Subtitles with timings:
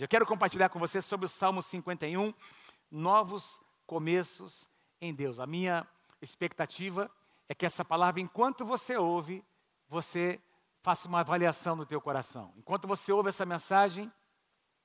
[0.00, 2.32] Eu quero compartilhar com você sobre o Salmo 51,
[2.90, 4.66] novos começos
[4.98, 5.38] em Deus.
[5.38, 5.86] A minha
[6.22, 7.10] expectativa
[7.46, 9.44] é que essa palavra, enquanto você ouve,
[9.90, 10.40] você
[10.80, 12.50] faça uma avaliação no teu coração.
[12.56, 14.10] Enquanto você ouve essa mensagem,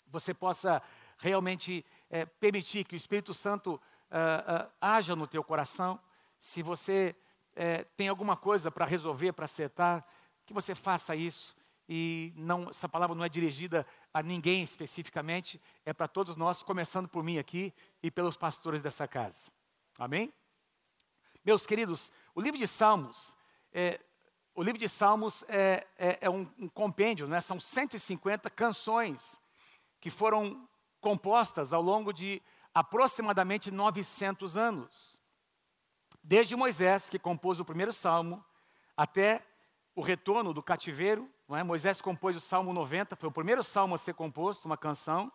[0.05, 0.81] você possa
[1.17, 5.97] realmente é, permitir que o Espírito Santo uh, uh, haja no teu coração.
[6.37, 7.15] Se você
[7.55, 10.05] é, tem alguma coisa para resolver, para acertar,
[10.45, 11.55] que você faça isso
[11.87, 17.07] e não, essa palavra não é dirigida a ninguém especificamente, é para todos nós, começando
[17.07, 19.51] por mim aqui e pelos pastores dessa casa.
[19.99, 20.33] Amém?
[21.43, 23.35] Meus queridos, o livro de Salmos,
[23.71, 23.99] é,
[24.55, 27.39] o livro de Salmos é, é, é um, um, compêndio, né?
[27.39, 29.39] são 150 canções
[29.99, 30.67] que foram
[30.99, 32.41] compostas ao longo de
[32.73, 35.21] aproximadamente 900 anos.
[36.23, 38.43] Desde Moisés, que compôs o primeiro salmo,
[38.97, 39.45] até
[39.93, 41.63] o retorno do cativeiro, é?
[41.63, 45.31] Moisés compôs o Salmo 90, foi o primeiro salmo a ser composto, uma canção,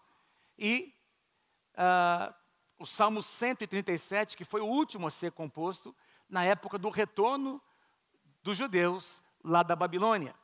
[0.58, 0.94] e
[1.74, 2.34] uh,
[2.78, 5.94] o Salmo 137, que foi o último a ser composto,
[6.28, 7.62] na época do retorno
[8.42, 10.34] dos judeus lá da Babilônia.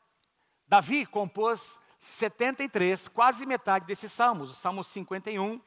[0.68, 4.50] Davi compôs 73, quase metade desses salmos.
[4.50, 5.60] O Salmo 51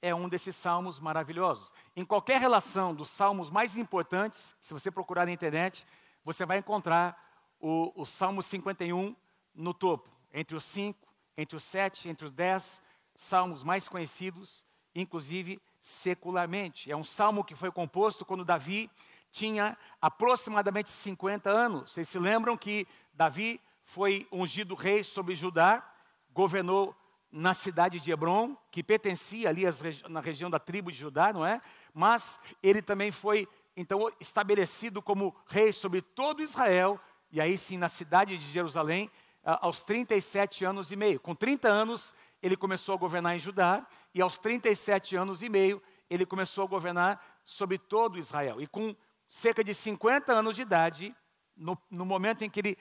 [0.00, 1.72] é um desses salmos maravilhosos.
[1.96, 5.86] Em qualquer relação dos salmos mais importantes, se você procurar na internet,
[6.24, 7.27] você vai encontrar
[7.60, 9.14] o, o Salmo 51
[9.54, 12.82] no topo, entre os cinco, entre os sete, entre os dez
[13.14, 14.64] salmos mais conhecidos,
[14.94, 16.90] inclusive secularmente.
[16.90, 18.90] É um salmo que foi composto quando Davi
[19.30, 21.92] tinha aproximadamente 50 anos.
[21.92, 25.84] Vocês se lembram que Davi foi ungido rei sobre Judá,
[26.32, 26.94] governou
[27.30, 29.62] na cidade de Hebron, que pertencia ali
[30.08, 31.60] na região da tribo de Judá, não é?
[31.92, 37.88] Mas ele também foi então estabelecido como rei sobre todo Israel e aí sim na
[37.88, 39.10] cidade de Jerusalém,
[39.42, 41.20] aos 37 anos e meio.
[41.20, 45.82] Com 30 anos, ele começou a governar em Judá, e aos 37 anos e meio,
[46.10, 48.60] ele começou a governar sobre todo Israel.
[48.60, 48.94] E com
[49.28, 51.14] cerca de 50 anos de idade,
[51.56, 52.78] no, no momento em que ele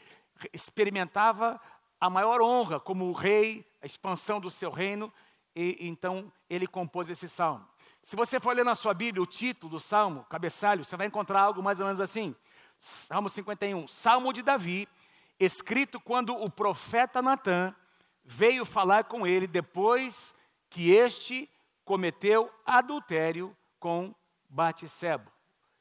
[0.53, 1.59] experimentava
[1.99, 5.11] a maior honra como rei, a expansão do seu reino,
[5.55, 7.67] e então ele compôs esse salmo.
[8.03, 11.41] Se você for ler na sua Bíblia o título do salmo, cabeçalho, você vai encontrar
[11.41, 12.35] algo mais ou menos assim:
[12.77, 14.88] Salmo 51, Salmo de Davi,
[15.39, 17.73] escrito quando o profeta Natã
[18.23, 20.35] veio falar com ele depois
[20.69, 21.49] que este
[21.83, 24.13] cometeu adultério com
[24.49, 25.31] Batseba.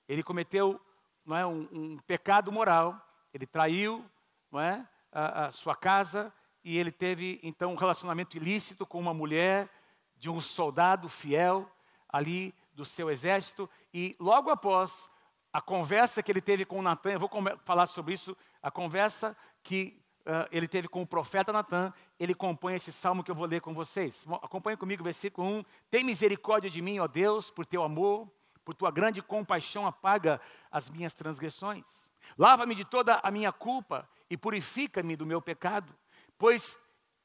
[0.08, 0.80] Ele cometeu
[1.24, 3.00] não é, um, um, pecado moral,
[3.34, 4.04] ele traiu
[4.50, 6.32] não é, a, a sua casa
[6.64, 9.68] e ele teve então um relacionamento ilícito com uma mulher
[10.16, 11.70] de um soldado fiel
[12.08, 15.10] ali do seu exército e logo após
[15.56, 17.30] a conversa que ele teve com Natan, eu vou
[17.64, 22.74] falar sobre isso, a conversa que uh, ele teve com o profeta Natan, ele compõe
[22.74, 24.22] esse salmo que eu vou ler com vocês.
[24.42, 25.64] Acompanhe comigo o versículo 1.
[25.90, 28.30] Tem misericórdia de mim, ó Deus, por teu amor,
[28.66, 32.12] por tua grande compaixão, apaga as minhas transgressões.
[32.36, 35.90] Lava-me de toda a minha culpa e purifica-me do meu pecado,
[36.36, 36.78] pois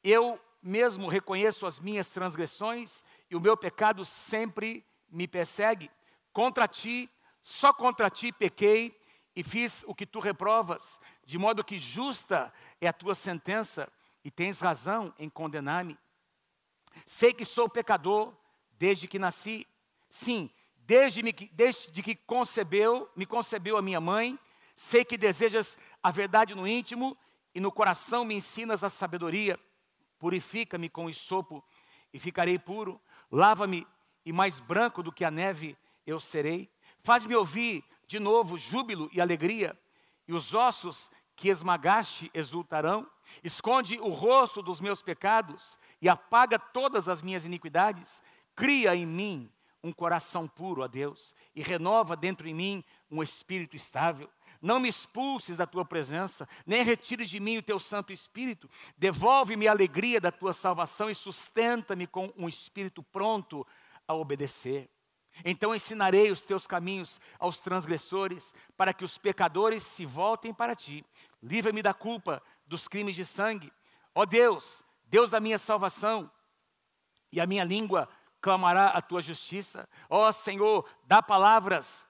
[0.05, 5.91] eu mesmo reconheço as minhas transgressões e o meu pecado sempre me persegue.
[6.31, 7.09] Contra ti
[7.41, 8.99] só contra ti pequei
[9.35, 13.91] e fiz o que tu reprovas, de modo que justa é a tua sentença
[14.23, 15.97] e tens razão em condenar-me.
[17.05, 18.33] Sei que sou pecador
[18.77, 19.65] desde que nasci.
[20.09, 24.37] Sim, desde, me, desde que concebeu, me concebeu a minha mãe.
[24.75, 27.17] Sei que desejas a verdade no íntimo
[27.53, 29.59] e no coração me ensinas a sabedoria.
[30.19, 31.63] Purifica-me com o sopo
[32.13, 32.99] e ficarei puro.
[33.31, 33.87] Lava-me
[34.25, 36.69] e mais branco do que a neve eu serei.
[37.03, 39.77] Faz-me ouvir de novo júbilo e alegria,
[40.27, 43.09] e os ossos que esmagaste exultarão.
[43.43, 48.21] Esconde o rosto dos meus pecados e apaga todas as minhas iniquidades.
[48.55, 49.51] Cria em mim
[49.83, 54.29] um coração puro, a Deus, e renova dentro de mim um espírito estável.
[54.61, 58.69] Não me expulses da tua presença, nem retires de mim o teu Santo Espírito.
[58.95, 63.65] Devolve-me a alegria da tua salvação e sustenta-me com um espírito pronto
[64.07, 64.87] a obedecer.
[65.43, 71.05] Então ensinarei os teus caminhos aos transgressores, para que os pecadores se voltem para ti.
[71.41, 73.71] Livra-me da culpa dos crimes de sangue.
[74.13, 76.29] Ó Deus, Deus da minha salvação,
[77.31, 78.09] e a minha língua
[78.41, 79.87] clamará a tua justiça.
[80.09, 82.07] Ó Senhor, dá palavras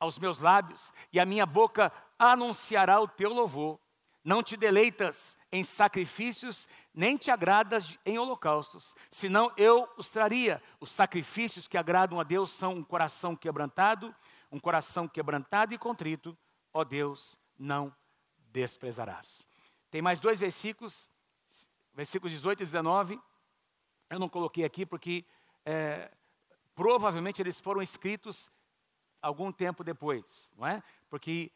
[0.00, 3.78] aos meus lábios, e a minha boca anunciará o teu louvor.
[4.24, 10.62] Não te deleitas em sacrifícios, nem te agradas em holocaustos, senão eu os traria.
[10.80, 14.14] Os sacrifícios que agradam a Deus são um coração quebrantado,
[14.50, 16.36] um coração quebrantado e contrito,
[16.72, 17.94] ó Deus, não
[18.50, 19.46] desprezarás.
[19.90, 21.06] Tem mais dois versículos,
[21.92, 23.20] versículos 18 e 19.
[24.08, 25.26] Eu não coloquei aqui porque
[25.66, 26.10] é,
[26.74, 28.50] provavelmente eles foram escritos
[29.20, 30.82] algum tempo depois, não é?
[31.10, 31.52] Porque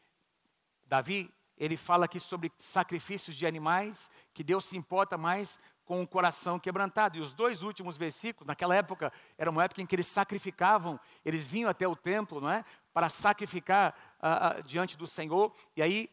[0.85, 6.07] Davi, ele fala aqui sobre sacrifícios de animais, que Deus se importa mais com o
[6.07, 7.17] coração quebrantado.
[7.17, 11.45] E os dois últimos versículos, naquela época, era uma época em que eles sacrificavam, eles
[11.45, 12.63] vinham até o templo, não é?
[12.93, 15.53] Para sacrificar uh, uh, diante do Senhor.
[15.75, 16.09] E aí,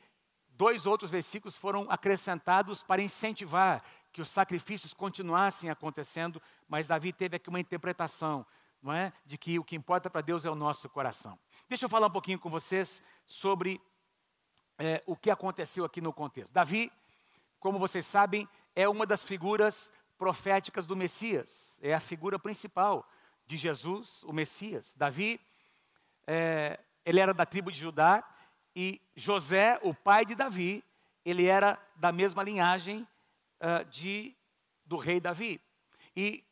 [0.49, 7.37] dois outros versículos foram acrescentados para incentivar que os sacrifícios continuassem acontecendo, mas Davi teve
[7.37, 8.47] aqui uma interpretação,
[8.83, 9.13] não é?
[9.27, 11.39] De que o que importa para Deus é o nosso coração.
[11.69, 13.79] Deixa eu falar um pouquinho com vocês sobre
[14.79, 16.53] é, o que aconteceu aqui no contexto.
[16.53, 16.93] Davi,
[17.59, 23.07] como vocês sabem, é uma das figuras proféticas do Messias, é a figura principal
[23.47, 24.95] de Jesus, o Messias.
[24.97, 25.41] Davi,
[26.27, 28.25] é, ele era da tribo de Judá
[28.75, 30.85] e José, o pai de Davi,
[31.25, 33.07] ele era da mesma linhagem
[33.61, 34.37] uh, de,
[34.85, 35.61] do rei Davi.
[36.15, 36.45] E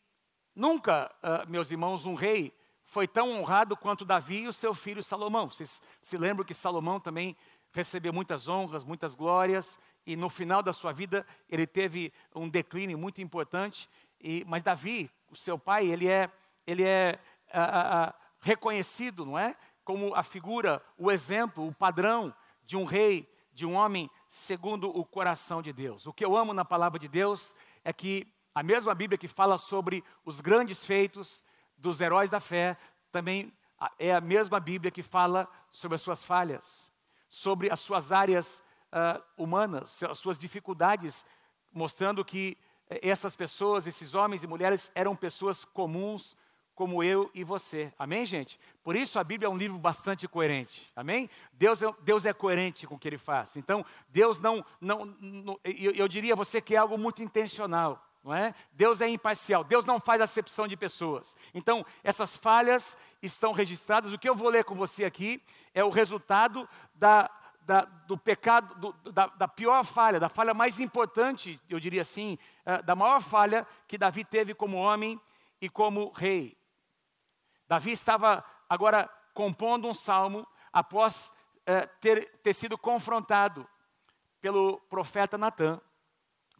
[0.54, 2.52] nunca, uh, meus irmãos, um rei
[2.84, 5.50] foi tão honrado quanto Davi e o seu filho Salomão.
[5.50, 7.36] Vocês se lembram que Salomão também
[7.74, 12.96] recebeu muitas honras, muitas glórias, e no final da sua vida ele teve um declínio
[12.96, 13.90] muito importante.
[14.20, 16.30] E, mas Davi, o seu pai, ele é,
[16.66, 17.18] ele é
[17.48, 19.56] uh, uh, reconhecido, não é?
[19.84, 22.32] Como a figura, o exemplo, o padrão
[22.64, 26.06] de um rei, de um homem segundo o coração de Deus.
[26.06, 27.54] O que eu amo na palavra de Deus
[27.84, 31.42] é que a mesma Bíblia que fala sobre os grandes feitos
[31.76, 32.76] dos heróis da fé,
[33.10, 33.52] também
[33.98, 36.93] é a mesma Bíblia que fala sobre as suas falhas,
[37.34, 41.26] sobre as suas áreas uh, humanas, as suas dificuldades,
[41.72, 42.56] mostrando que
[43.02, 46.36] essas pessoas, esses homens e mulheres, eram pessoas comuns,
[46.76, 47.92] como eu e você.
[47.98, 48.58] Amém, gente?
[48.84, 50.92] Por isso a Bíblia é um livro bastante coerente.
[50.94, 51.28] Amém?
[51.52, 53.56] Deus é, Deus é coerente com o que ele faz.
[53.56, 58.00] Então, Deus não, não, não eu, eu diria a você que é algo muito intencional.
[58.24, 58.54] Não é?
[58.72, 61.36] Deus é imparcial, Deus não faz acepção de pessoas.
[61.52, 64.14] Então, essas falhas estão registradas.
[64.14, 65.42] O que eu vou ler com você aqui
[65.74, 67.30] é o resultado da,
[67.60, 72.38] da, do pecado, do, da, da, pior falha, da falha mais importante, eu diria assim,
[72.64, 75.20] uh, da maior falha que Davi teve como homem
[75.60, 76.56] e como rei.
[77.68, 81.32] Davi estava agora compondo um salmo após
[81.66, 83.66] eh, ter, ter sido confrontado
[84.40, 85.80] pelo profeta Natan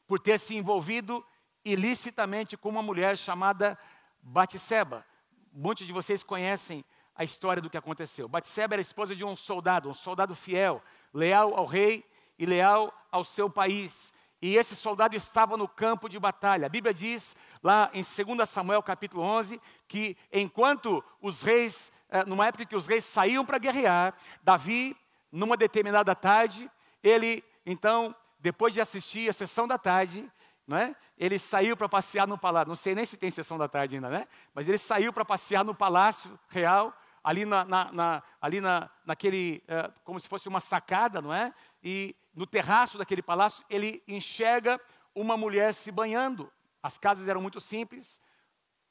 [0.07, 1.25] por ter se envolvido
[1.65, 3.79] ilicitamente com uma mulher chamada
[4.21, 5.05] Batseba.
[5.53, 6.85] Muitos de vocês conhecem
[7.15, 8.29] a história do que aconteceu.
[8.29, 10.83] Batseba era esposa de um soldado, um soldado fiel,
[11.13, 12.05] leal ao rei
[12.39, 14.13] e leal ao seu país.
[14.43, 16.67] E esse soldado estava no campo de batalha.
[16.67, 22.47] A Bíblia diz, lá em 2 Samuel capítulo 11, que enquanto os reis, eh, numa
[22.47, 24.95] época que os reis saíam para guerrear, Davi,
[25.33, 26.71] numa determinada tarde,
[27.03, 30.31] ele, então, depois de assistir a sessão da tarde,
[30.67, 30.95] não é?
[31.17, 32.69] Ele saiu para passear no palácio.
[32.69, 34.27] Não sei nem se tem sessão da tarde ainda, né?
[34.55, 39.63] Mas ele saiu para passear no palácio real, ali, na, na, na ali na, naquele,
[39.67, 41.55] eh, como se fosse uma sacada, não é?
[41.83, 44.81] E no terraço daquele palácio, ele enxerga
[45.15, 46.53] uma mulher se banhando.
[46.83, 48.21] As casas eram muito simples,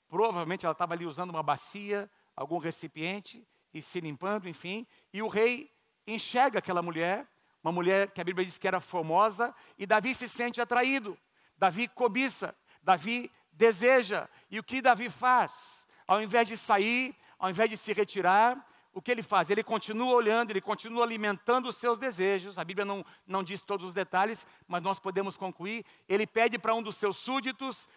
[0.08, 4.88] provavelmente ela estava ali usando uma bacia, algum recipiente e se limpando, enfim.
[5.12, 5.72] E o rei
[6.08, 7.28] enxerga aquela mulher,
[7.64, 11.18] uma mulher que a Bíblia diz que era formosa, e Davi se sente atraído.
[11.64, 14.28] Davi cobiça, Davi deseja.
[14.52, 15.88] E o que Davi faz?
[16.06, 19.50] Ao invés de sair, ao invés de se retirar, o que ele faz?
[19.50, 22.60] Ele continua olhando, ele continua alimentando os seus desejos.
[22.60, 25.86] A Bíblia não, não diz todos os detalhes, mas nós podemos concluir.
[26.10, 27.88] Ele pede para um dos seus súditos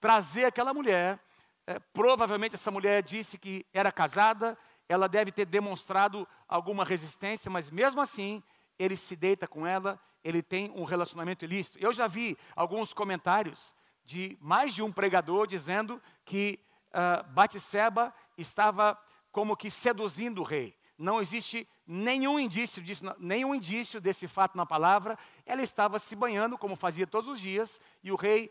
[0.00, 1.20] trazer aquela mulher.
[1.66, 4.56] É, provavelmente essa mulher disse que era casada,
[4.88, 8.42] ela deve ter demonstrado alguma resistência, mas mesmo assim,
[8.78, 11.78] ele se deita com ela, ele tem um relacionamento ilícito.
[11.78, 13.72] Eu já vi alguns comentários
[14.04, 16.58] de mais de um pregador dizendo que
[16.88, 18.98] uh, Batseba estava
[19.30, 20.76] como que seduzindo o rei.
[20.98, 25.18] Não existe nenhum indício disso, nenhum indício desse fato na palavra.
[25.46, 28.50] Ela estava se banhando como fazia todos os dias e o rei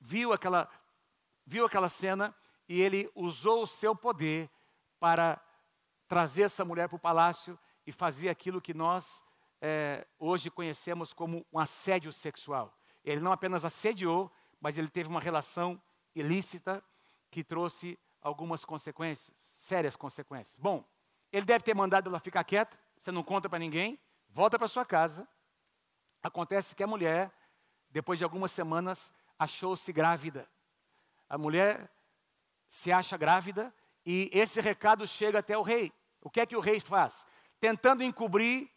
[0.00, 0.68] viu aquela
[1.44, 2.34] viu aquela cena
[2.68, 4.50] e ele usou o seu poder
[5.00, 5.40] para
[6.06, 9.24] trazer essa mulher para o palácio e fazer aquilo que nós
[9.60, 12.76] é, hoje conhecemos como um assédio sexual.
[13.04, 15.80] Ele não apenas assediou, mas ele teve uma relação
[16.14, 16.82] ilícita
[17.30, 20.58] que trouxe algumas consequências, sérias consequências.
[20.58, 20.84] Bom,
[21.32, 23.98] ele deve ter mandado ela ficar quieta, você não conta para ninguém,
[24.28, 25.28] volta para sua casa.
[26.22, 27.32] Acontece que a mulher,
[27.90, 30.48] depois de algumas semanas, achou-se grávida.
[31.28, 31.90] A mulher
[32.66, 33.72] se acha grávida
[34.04, 35.92] e esse recado chega até o rei.
[36.20, 37.24] O que é que o rei faz?
[37.60, 38.70] Tentando encobrir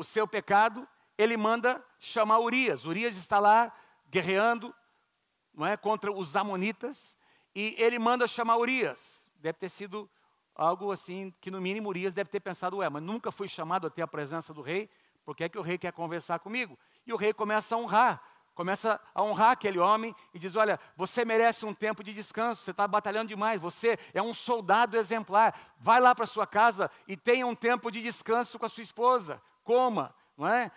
[0.00, 0.88] o seu pecado,
[1.18, 2.86] ele manda chamar Urias.
[2.86, 3.70] Urias está lá
[4.08, 4.74] guerreando
[5.52, 7.18] não é, contra os amonitas
[7.54, 9.26] e ele manda chamar Urias.
[9.36, 10.08] Deve ter sido
[10.54, 14.00] algo assim que no mínimo Urias deve ter pensado, ué, mas nunca fui chamado até
[14.00, 14.88] a presença do rei,
[15.22, 16.78] porque é que o rei quer conversar comigo?
[17.06, 18.22] E o rei começa a honrar,
[18.54, 22.70] começa a honrar aquele homem e diz: Olha, você merece um tempo de descanso, você
[22.70, 27.46] está batalhando demais, você é um soldado exemplar, vai lá para sua casa e tenha
[27.46, 30.70] um tempo de descanso com a sua esposa, coma, não é?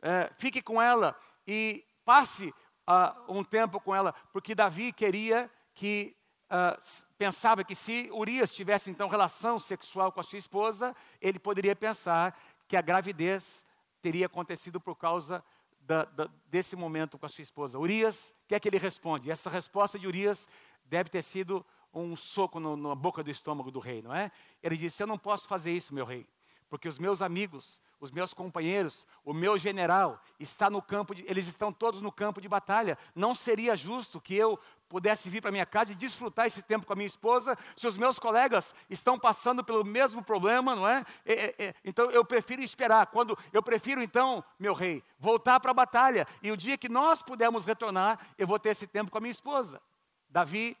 [0.00, 1.14] é fique com ela
[1.46, 2.48] e passe
[2.88, 6.14] uh, um tempo com ela, porque Davi queria que
[6.50, 6.80] Uh,
[7.18, 12.34] pensava que se Urias tivesse então relação sexual com a sua esposa, ele poderia pensar
[12.66, 13.66] que a gravidez
[14.00, 15.44] teria acontecido por causa
[15.78, 17.78] da, da, desse momento com a sua esposa.
[17.78, 19.30] Urias, o que é que ele responde?
[19.30, 20.48] Essa resposta de Urias
[20.86, 21.62] deve ter sido
[21.92, 24.32] um soco no, na boca do estômago do rei, não é?
[24.62, 26.26] Ele disse: Eu não posso fazer isso, meu rei,
[26.70, 31.48] porque os meus amigos, os meus companheiros, o meu general está no campo, de, eles
[31.48, 32.96] estão todos no campo de batalha.
[33.14, 36.92] Não seria justo que eu pudesse vir para minha casa e desfrutar esse tempo com
[36.92, 41.04] a minha esposa, se os meus colegas estão passando pelo mesmo problema, não é?
[41.26, 43.06] é, é, é então eu prefiro esperar.
[43.06, 47.20] Quando eu prefiro então, meu rei, voltar para a batalha e o dia que nós
[47.20, 49.82] pudermos retornar, eu vou ter esse tempo com a minha esposa.
[50.28, 50.76] Davi,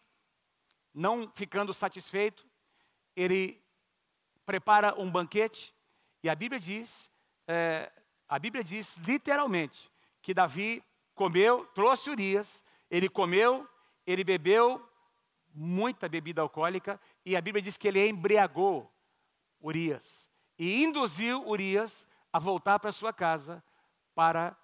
[0.94, 2.46] não ficando satisfeito,
[3.14, 3.60] ele
[4.46, 5.74] prepara um banquete
[6.28, 7.10] e a Bíblia diz,
[7.46, 7.90] é,
[8.28, 13.66] a Bíblia diz literalmente que Davi comeu, trouxe Urias, ele comeu,
[14.06, 14.86] ele bebeu
[15.54, 18.92] muita bebida alcoólica e a Bíblia diz que ele embriagou
[19.58, 23.64] Urias e induziu Urias a voltar para sua casa
[24.14, 24.54] para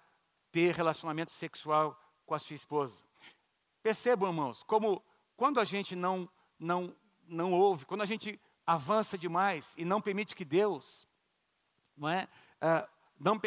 [0.51, 3.03] ter relacionamento sexual com a sua esposa.
[3.81, 5.03] Percebam, irmãos, como
[5.35, 6.29] quando a gente não
[6.59, 6.95] não
[7.27, 11.07] não ouve, quando a gente avança demais e não permite que Deus,
[11.97, 12.27] não é,
[12.61, 12.87] uh,
[13.19, 13.39] não,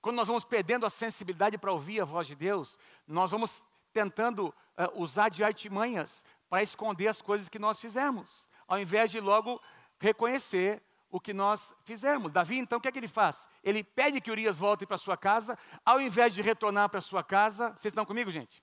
[0.00, 4.48] quando nós vamos perdendo a sensibilidade para ouvir a voz de Deus, nós vamos tentando
[4.48, 9.60] uh, usar de artimanhas para esconder as coisas que nós fizemos, ao invés de logo
[9.98, 12.32] reconhecer o que nós fizemos.
[12.32, 13.46] Davi, então, o que é que ele faz?
[13.62, 17.68] Ele pede que Urias volte para sua casa, ao invés de retornar para sua casa.
[17.70, 18.60] Vocês estão comigo, gente?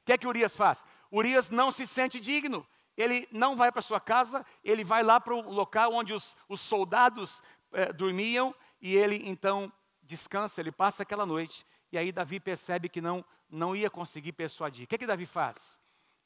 [0.00, 0.84] O que é que Urias faz?
[1.12, 2.66] Urias não se sente digno.
[2.96, 6.60] Ele não vai para sua casa, ele vai lá para o local onde os, os
[6.60, 9.72] soldados eh, dormiam e ele então
[10.02, 11.64] descansa, ele passa aquela noite.
[11.92, 14.84] E aí Davi percebe que não não ia conseguir persuadir.
[14.84, 15.78] O que, é que Davi faz?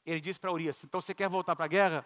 [0.05, 2.05] Ele diz para Urias: então você quer voltar para a guerra?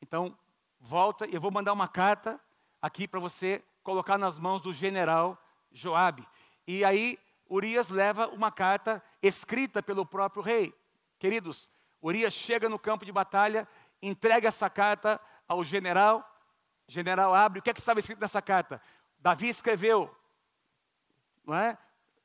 [0.00, 0.36] Então
[0.80, 2.40] volta e eu vou mandar uma carta
[2.80, 5.38] aqui para você colocar nas mãos do general
[5.70, 6.26] Joabe.
[6.66, 7.18] E aí
[7.48, 10.74] Urias leva uma carta escrita pelo próprio rei.
[11.18, 11.70] Queridos,
[12.02, 13.68] Urias chega no campo de batalha,
[14.00, 16.26] entrega essa carta ao general.
[16.88, 17.60] O general abre.
[17.60, 18.82] O que, é que estava escrito nessa carta?
[19.22, 20.14] Davi escreveu,
[21.46, 21.78] não é?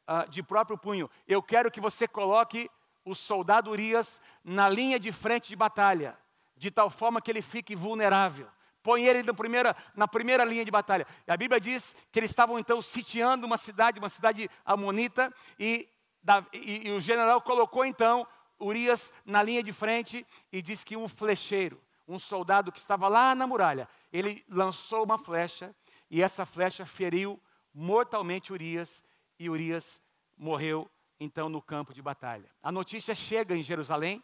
[0.08, 1.10] uh, de próprio punho.
[1.28, 2.70] Eu quero que você coloque
[3.06, 6.18] o soldado Urias na linha de frente de batalha,
[6.56, 8.48] de tal forma que ele fique vulnerável.
[8.82, 11.06] Põe ele na primeira, na primeira linha de batalha.
[11.28, 15.88] E a Bíblia diz que eles estavam então sitiando uma cidade, uma cidade amonita, e,
[16.54, 18.26] e, e o general colocou então
[18.60, 23.36] Urias na linha de frente e diz que um flecheiro, um soldado que estava lá
[23.36, 25.76] na muralha, ele lançou uma flecha
[26.10, 27.42] e essa flecha feriu
[27.74, 29.04] mortalmente Urias
[29.38, 30.02] e Urias
[30.36, 32.50] morreu então no campo de batalha.
[32.62, 34.24] A notícia chega em Jerusalém,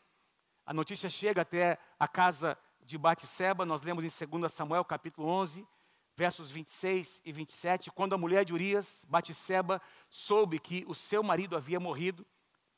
[0.65, 5.67] a notícia chega até a casa de Batseba, nós lemos em 2 Samuel capítulo 11,
[6.15, 11.55] versos 26 e 27, quando a mulher de Urias, Batseba, soube que o seu marido
[11.55, 12.25] havia morrido,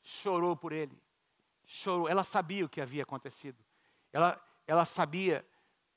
[0.02, 0.96] chorou por ele.
[1.64, 3.62] Chorou, ela sabia o que havia acontecido.
[4.12, 5.46] Ela, ela sabia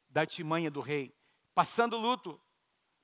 [0.10, 1.16] da artimanha do rei.
[1.54, 2.40] Passando luto,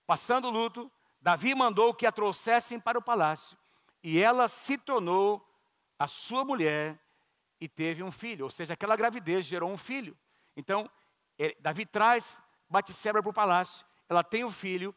[0.06, 3.58] passando luto, Davi mandou que a trouxessem para o palácio,
[4.04, 5.44] e ela se tornou
[5.98, 7.00] a sua mulher
[7.60, 10.16] e teve um filho, ou seja, aquela gravidez gerou um filho.
[10.56, 10.90] Então,
[11.60, 14.94] Davi traz Batseba para o palácio, ela tem o um filho,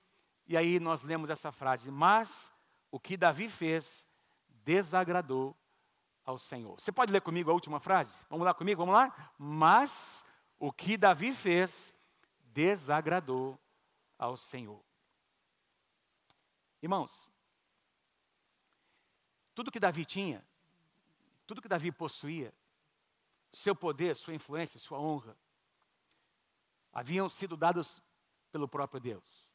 [0.46, 2.52] e aí nós lemos essa frase: Mas
[2.90, 4.06] o que Davi fez
[4.48, 5.56] desagradou
[6.24, 6.78] ao Senhor.
[6.78, 8.20] Você pode ler comigo a última frase?
[8.28, 9.32] Vamos lá comigo, vamos lá?
[9.38, 10.24] Mas
[10.58, 11.94] o que Davi fez
[12.52, 13.58] desagradou
[14.18, 14.82] ao Senhor.
[16.82, 17.30] Irmãos,
[19.54, 20.44] tudo que Davi tinha,
[21.46, 22.54] tudo que Davi possuía,
[23.52, 25.36] seu poder, sua influência, sua honra,
[26.92, 28.02] haviam sido dados
[28.52, 29.50] pelo próprio Deus.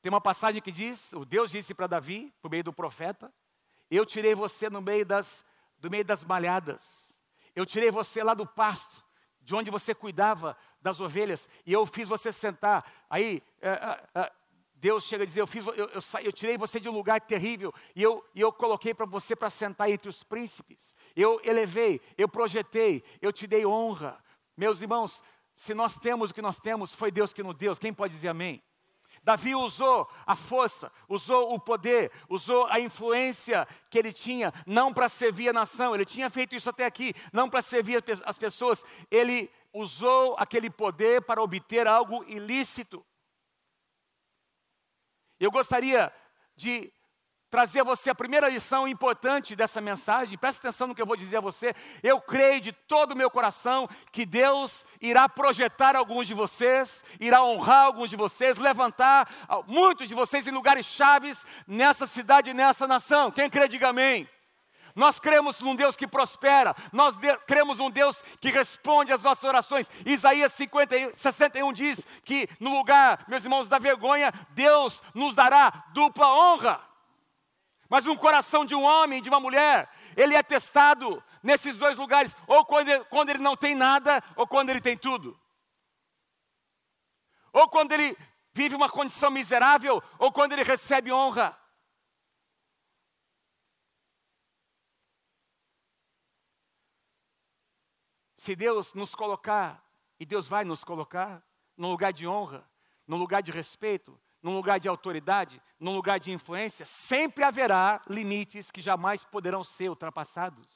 [0.00, 3.32] Tem uma passagem que diz: o Deus disse para Davi, por meio do profeta,
[3.90, 5.44] eu tirei você no meio das,
[5.78, 7.14] do meio das malhadas,
[7.54, 9.04] eu tirei você lá do pasto,
[9.40, 12.90] de onde você cuidava das ovelhas, e eu fiz você sentar.
[13.08, 13.70] Aí, é,
[14.14, 14.32] é,
[14.84, 17.72] Deus chega a dizer: Eu, fiz, eu, eu, eu tirei você de um lugar terrível
[17.96, 20.94] e eu, e eu coloquei para você para sentar entre os príncipes.
[21.16, 24.22] Eu elevei, eu projetei, eu te dei honra.
[24.54, 25.22] Meus irmãos,
[25.56, 27.74] se nós temos o que nós temos, foi Deus que nos deu.
[27.76, 28.62] Quem pode dizer amém?
[29.22, 35.08] Davi usou a força, usou o poder, usou a influência que ele tinha, não para
[35.08, 39.50] servir a nação, ele tinha feito isso até aqui, não para servir as pessoas, ele
[39.72, 43.02] usou aquele poder para obter algo ilícito.
[45.38, 46.12] Eu gostaria
[46.56, 46.92] de
[47.50, 50.36] trazer a você a primeira lição importante dessa mensagem.
[50.36, 51.72] Preste atenção no que eu vou dizer a você.
[52.02, 57.44] Eu creio de todo o meu coração que Deus irá projetar alguns de vocês, irá
[57.44, 59.28] honrar alguns de vocês, levantar
[59.68, 63.30] muitos de vocês em lugares chaves nessa cidade e nessa nação.
[63.30, 64.28] Quem crê, diga amém.
[64.94, 69.42] Nós cremos num Deus que prospera, nós de, cremos num Deus que responde às nossas
[69.42, 69.90] orações.
[70.06, 76.32] Isaías 50, 61 diz que no lugar, meus irmãos, da vergonha, Deus nos dará dupla
[76.32, 76.80] honra.
[77.88, 82.34] Mas um coração de um homem, de uma mulher, ele é testado nesses dois lugares,
[82.46, 85.38] ou quando quando ele não tem nada, ou quando ele tem tudo.
[87.52, 88.16] Ou quando ele
[88.52, 91.58] vive uma condição miserável, ou quando ele recebe honra.
[98.44, 99.82] Se Deus nos colocar,
[100.20, 101.42] e Deus vai nos colocar,
[101.78, 102.62] num lugar de honra,
[103.06, 108.70] num lugar de respeito, num lugar de autoridade, num lugar de influência, sempre haverá limites
[108.70, 110.68] que jamais poderão ser ultrapassados.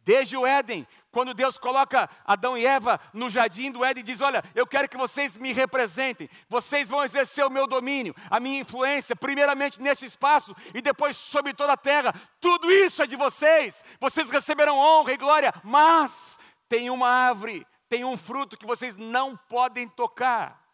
[0.00, 4.20] Desde o Éden, quando Deus coloca Adão e Eva no jardim do Éden e diz:
[4.20, 8.60] Olha, eu quero que vocês me representem, vocês vão exercer o meu domínio, a minha
[8.60, 12.14] influência, primeiramente nesse espaço e depois sobre toda a terra.
[12.38, 18.04] Tudo isso é de vocês, vocês receberão honra e glória, mas tem uma árvore, tem
[18.04, 20.64] um fruto que vocês não podem tocar.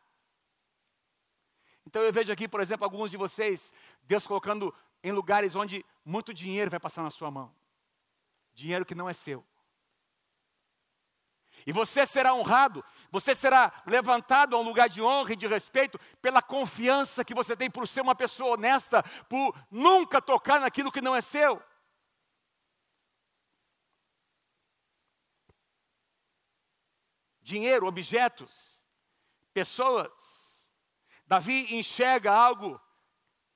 [1.86, 3.72] Então eu vejo aqui, por exemplo, alguns de vocês,
[4.04, 7.54] Deus colocando em lugares onde muito dinheiro vai passar na sua mão.
[8.54, 9.44] Dinheiro que não é seu.
[11.66, 15.98] E você será honrado, você será levantado a um lugar de honra e de respeito
[16.20, 21.00] pela confiança que você tem por ser uma pessoa honesta, por nunca tocar naquilo que
[21.00, 21.62] não é seu.
[27.42, 28.82] Dinheiro, objetos,
[29.52, 30.42] pessoas,
[31.26, 32.80] Davi enxerga algo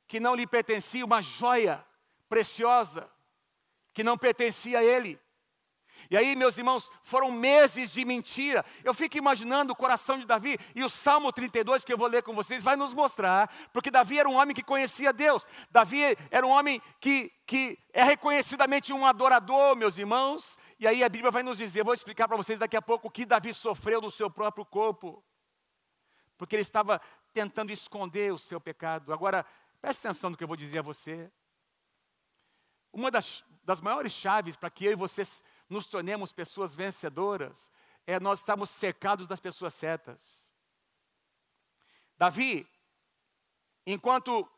[0.06, 1.84] que não lhe pertencia, uma joia
[2.28, 3.10] preciosa,
[3.92, 5.20] que não pertencia a ele.
[6.10, 8.64] E aí, meus irmãos, foram meses de mentira.
[8.84, 12.22] Eu fico imaginando o coração de Davi, e o Salmo 32, que eu vou ler
[12.22, 15.48] com vocês, vai nos mostrar, porque Davi era um homem que conhecia Deus.
[15.70, 20.56] Davi era um homem que, que é reconhecidamente um adorador, meus irmãos.
[20.78, 23.08] E aí a Bíblia vai nos dizer, eu vou explicar para vocês daqui a pouco
[23.08, 25.24] o que Davi sofreu no seu próprio corpo.
[26.36, 27.00] Porque ele estava
[27.32, 29.12] tentando esconder o seu pecado.
[29.12, 29.44] Agora,
[29.80, 31.30] preste atenção no que eu vou dizer a você.
[32.92, 37.72] Uma das, das maiores chaves para que eu e vocês nos tornemos pessoas vencedoras
[38.06, 40.44] é nós estarmos cercados das pessoas certas.
[42.16, 42.66] Davi,
[43.84, 44.48] enquanto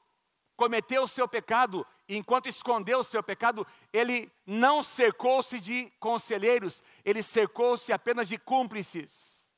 [0.56, 7.22] cometeu o seu pecado, enquanto escondeu o seu pecado, ele não cercou-se de conselheiros, ele
[7.22, 9.48] cercou-se apenas de cúmplices.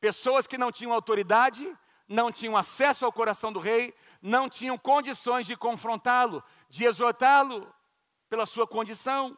[0.00, 1.76] Pessoas que não tinham autoridade,
[2.08, 7.72] não tinham acesso ao coração do rei, não tinham condições de confrontá-lo, de exortá-lo
[8.28, 9.36] pela sua condição.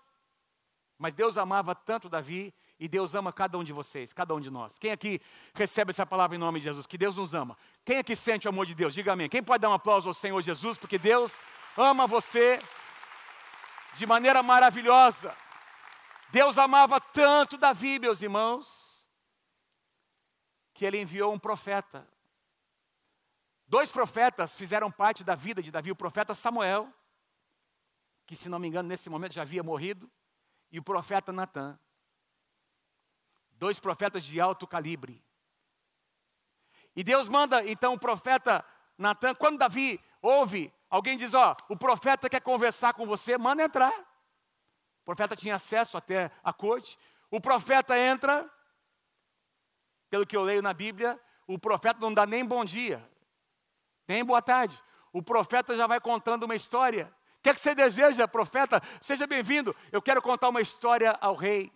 [1.00, 4.50] Mas Deus amava tanto Davi e Deus ama cada um de vocês, cada um de
[4.50, 4.78] nós.
[4.78, 5.20] Quem aqui
[5.54, 6.86] recebe essa palavra em nome de Jesus?
[6.86, 7.56] Que Deus nos ama.
[7.84, 8.92] Quem aqui sente o amor de Deus?
[8.92, 9.28] Diga amém.
[9.28, 10.76] Quem pode dar um aplauso ao Senhor Jesus?
[10.76, 11.42] Porque Deus
[11.74, 12.62] ama você
[13.94, 15.34] de maneira maravilhosa.
[16.30, 19.08] Deus amava tanto Davi, meus irmãos,
[20.74, 22.06] que ele enviou um profeta
[23.70, 26.92] Dois profetas fizeram parte da vida de Davi: o profeta Samuel,
[28.26, 30.10] que se não me engano nesse momento já havia morrido,
[30.70, 31.78] e o profeta Natã.
[33.52, 35.24] Dois profetas de alto calibre.
[36.94, 38.64] E Deus manda então o profeta
[38.96, 43.92] Natã, quando Davi ouve, alguém diz: Ó, o profeta quer conversar com você, manda entrar.
[43.92, 46.98] O profeta tinha acesso até a corte.
[47.30, 48.50] O profeta entra,
[50.08, 53.08] pelo que eu leio na Bíblia, o profeta não dá nem bom dia.
[54.06, 54.78] Nem boa tarde.
[55.12, 57.12] O profeta já vai contando uma história.
[57.40, 58.82] O que, é que você deseja, profeta?
[59.00, 59.74] Seja bem-vindo.
[59.90, 61.72] Eu quero contar uma história ao rei.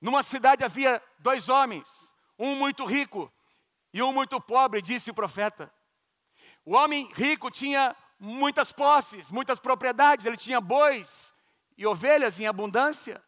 [0.00, 3.30] Numa cidade havia dois homens, um muito rico
[3.92, 5.70] e um muito pobre, disse o profeta.
[6.64, 11.34] O homem rico tinha muitas posses, muitas propriedades, ele tinha bois
[11.76, 13.22] e ovelhas em abundância,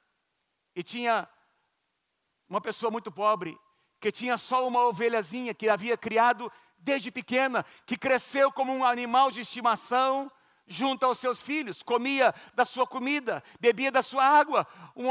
[0.74, 1.28] e tinha
[2.48, 3.58] uma pessoa muito pobre
[4.00, 6.50] que tinha só uma ovelhazinha que havia criado
[6.86, 10.30] desde pequena, que cresceu como um animal de estimação
[10.68, 15.08] junto aos seus filhos, comia da sua comida, bebia da sua água, um,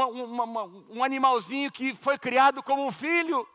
[0.96, 3.46] um animalzinho que foi criado como um filho.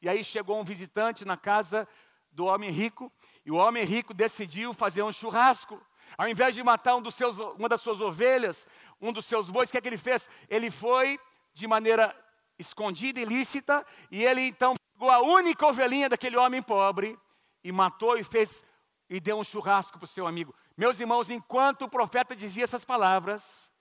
[0.00, 1.88] E aí chegou um visitante na casa
[2.30, 3.12] do homem rico,
[3.44, 5.80] e o homem rico decidiu fazer um churrasco.
[6.16, 8.68] Ao invés de matar um dos seus, uma das suas ovelhas,
[9.00, 10.28] um dos seus bois, o que é que ele fez?
[10.48, 11.18] Ele foi
[11.52, 12.14] de maneira
[12.58, 17.18] escondida, ilícita, e ele então pegou a única ovelhinha daquele homem pobre
[17.66, 18.64] e matou e fez
[19.10, 20.54] e deu um churrasco para o seu amigo.
[20.76, 23.72] Meus irmãos, enquanto o profeta dizia essas palavras,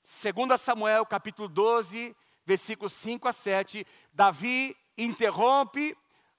[0.00, 5.96] segundo Samuel, capítulo 12, versículos 5 a 7, Davi interrompe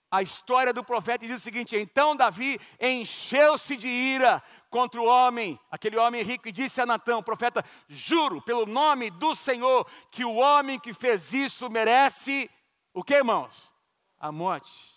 [0.10, 5.06] a história do profeta e diz o seguinte: Então Davi encheu-se de ira contra o
[5.06, 9.86] homem, aquele homem rico, e disse a Natã, o profeta: Juro pelo nome do Senhor
[10.10, 12.50] que o homem que fez isso merece
[12.94, 13.74] o que, irmãos?
[14.18, 14.97] A morte.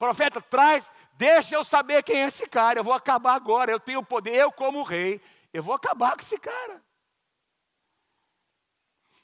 [0.00, 4.02] Profeta, traz, deixa eu saber quem é esse cara, eu vou acabar agora, eu tenho
[4.02, 5.20] poder, eu como rei,
[5.52, 6.82] eu vou acabar com esse cara.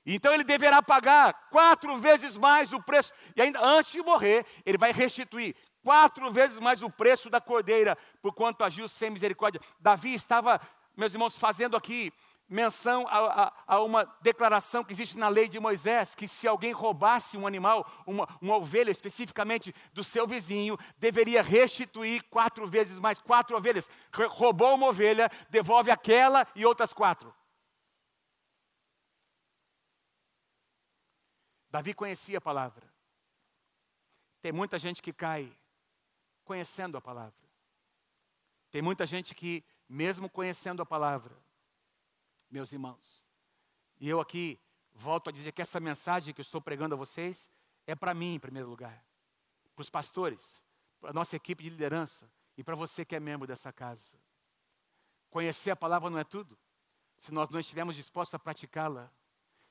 [0.05, 4.77] Então ele deverá pagar quatro vezes mais o preço, e ainda antes de morrer, ele
[4.77, 9.63] vai restituir quatro vezes mais o preço da cordeira, por quanto agiu sem misericórdia.
[9.81, 10.61] Davi estava,
[10.95, 12.13] meus irmãos, fazendo aqui
[12.49, 16.73] menção a, a, a, uma declaração que existe na lei de Moisés, que se alguém
[16.73, 23.19] roubasse um animal, uma, uma ovelha especificamente do seu vizinho, deveria restituir quatro vezes mais,
[23.19, 23.91] quatro ovelhas.
[24.31, 27.35] Roubou uma ovelha, devolve aquela e outras quatro.
[31.69, 32.87] Davi conhecia a palavra.
[34.41, 35.53] Tem muita gente que cai
[36.45, 37.35] conhecendo a palavra.
[38.71, 41.37] Tem muita gente que, mesmo conhecendo a palavra,
[42.51, 43.25] meus irmãos,
[43.99, 44.61] e eu aqui
[44.95, 47.51] volto a dizer que essa mensagem que eu estou pregando a vocês
[47.87, 49.05] é para mim, em primeiro lugar,
[49.75, 50.63] para os pastores,
[51.01, 54.19] para a nossa equipe de liderança e para você que é membro dessa casa.
[55.31, 56.59] Conhecer a palavra não é tudo,
[57.17, 59.11] se nós não estivermos dispostos a praticá-la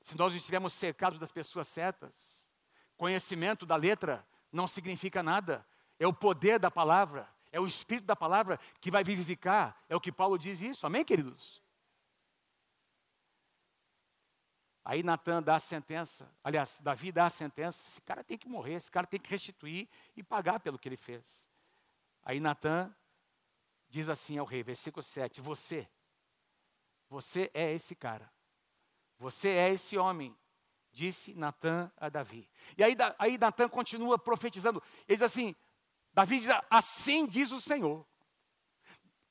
[0.06, 2.14] se nós estivermos cercados das pessoas certas.
[2.96, 5.66] Conhecimento da letra não significa nada,
[6.00, 10.00] é o poder da palavra, é o espírito da palavra que vai vivificar, é o
[10.00, 11.60] que Paulo diz isso, amém, queridos?
[14.86, 18.76] Aí Natan dá a sentença, aliás, Davi dá a sentença, esse cara tem que morrer,
[18.76, 21.50] esse cara tem que restituir e pagar pelo que ele fez.
[22.22, 22.96] Aí Natan
[23.90, 25.90] diz assim ao rei, versículo 7, você,
[27.10, 28.32] você é esse cara.
[29.18, 30.38] Você é esse homem,
[30.92, 32.48] disse Natan a Davi.
[32.78, 34.84] E aí, aí Natan continua profetizando.
[35.08, 35.56] Ele diz assim:
[36.14, 38.06] Davi diz, assim diz o Senhor.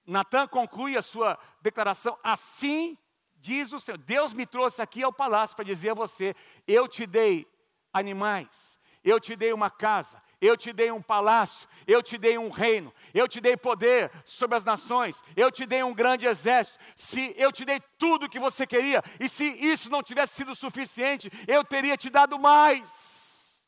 [0.05, 2.99] Natan conclui a sua declaração, assim
[3.45, 3.99] diz o Senhor.
[3.99, 6.35] Deus me trouxe aqui ao palácio para dizer a você:
[6.67, 7.47] eu te dei
[7.93, 12.49] animais, eu te dei uma casa, eu te dei um palácio, eu te dei um
[12.49, 16.79] reino, eu te dei poder sobre as nações, eu te dei um grande exército.
[16.97, 20.55] Se eu te dei tudo o que você queria, e se isso não tivesse sido
[20.55, 23.61] suficiente, eu teria te dado mais.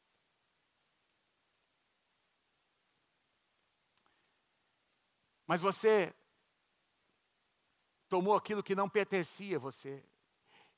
[5.47, 6.13] Mas você
[8.17, 10.03] tomou aquilo que não pertencia a você.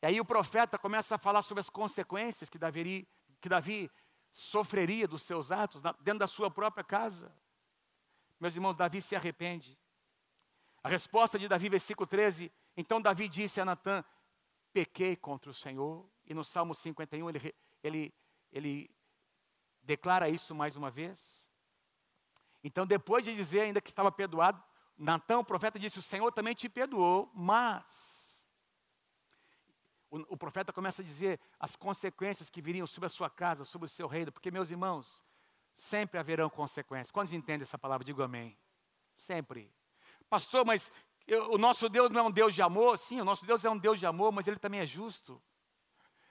[0.02, 3.06] E aí o profeta começa a falar sobre as consequências que Davi,
[3.40, 3.88] que Davi
[4.32, 7.32] sofreria dos seus atos dentro da sua própria casa.
[8.40, 9.78] Meus irmãos, Davi se arrepende.
[10.82, 14.04] A resposta de Davi, versículo 13: Então Davi disse a Natã:
[14.72, 16.10] Pequei contra o Senhor.
[16.26, 18.14] E no Salmo 51 ele, ele,
[18.50, 18.90] ele
[19.80, 21.48] declara isso mais uma vez.
[22.64, 24.60] Então, depois de dizer ainda que estava perdoado,
[24.98, 28.48] Natã, o profeta, disse: O Senhor também te perdoou, mas
[30.10, 33.86] o, o, profeta começa a dizer as consequências que viriam sobre a sua casa, sobre
[33.86, 35.22] o seu reino, porque, meus irmãos,
[35.74, 37.12] sempre haverão consequências.
[37.12, 38.04] Quantos entendem essa palavra?
[38.04, 38.58] Digo amém.
[39.16, 39.72] Sempre.
[40.28, 40.90] Pastor, mas
[41.26, 42.98] eu, o nosso Deus não é um Deus de amor?
[42.98, 45.40] Sim, o nosso Deus é um Deus de amor, mas ele também é justo.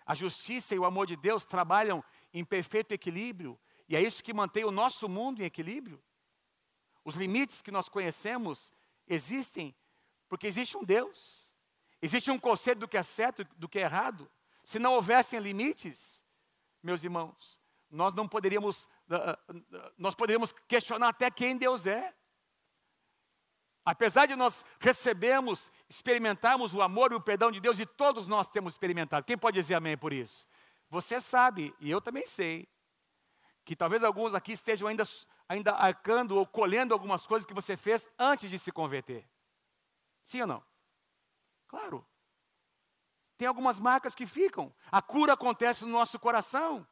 [0.06, 2.04] A justiça e o amor de Deus trabalham
[2.34, 6.02] em perfeito equilíbrio, e é isso que mantém o nosso mundo em equilíbrio.
[7.08, 8.74] Os limites que nós conhecemos
[9.08, 9.74] existem
[10.28, 11.50] porque existe um Deus.
[12.02, 14.30] Existe um conceito do que é certo e do que é errado.
[14.62, 16.22] Se não houvessem limites,
[16.84, 17.58] meus irmãos,
[17.90, 19.64] nós não poderíamos, uh,
[19.98, 22.14] nós poderíamos questionar até quem Deus é.
[23.86, 28.50] Apesar de nós recebermos, experimentarmos o amor e o perdão de Deus, e todos nós
[28.50, 29.26] temos experimentado.
[29.26, 30.46] Quem pode dizer amém por isso?
[30.90, 32.68] Você sabe, e eu também sei,
[33.64, 35.04] que talvez alguns aqui estejam ainda,
[35.50, 39.28] ainda arcando ou colhendo algumas coisas que você fez antes de se converter.
[40.24, 40.64] Sim ou não?
[41.68, 42.06] Claro.
[43.38, 44.74] Tem algumas marcas que ficam.
[44.92, 46.86] A cura acontece no nosso coração.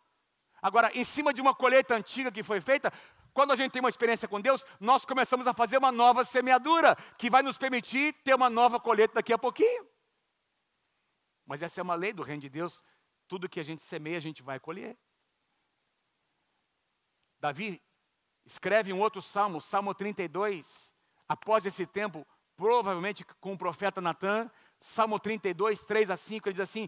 [0.61, 2.91] Agora, em cima de uma colheita antiga que foi feita,
[3.33, 6.95] quando a gente tem uma experiência com Deus, nós começamos a fazer uma nova semeadura,
[7.17, 9.85] que vai nos permitir ter uma nova colheita daqui a pouquinho.
[11.45, 12.83] Mas essa é uma lei do reino de Deus,
[13.27, 14.97] tudo que a gente semeia, a gente vai colher.
[17.39, 17.81] Davi
[18.45, 20.93] escreve um outro salmo, Salmo 32,
[21.27, 26.59] após esse tempo, provavelmente com o profeta Natan, Salmo 32, 3 a 5, ele diz
[26.61, 26.87] assim: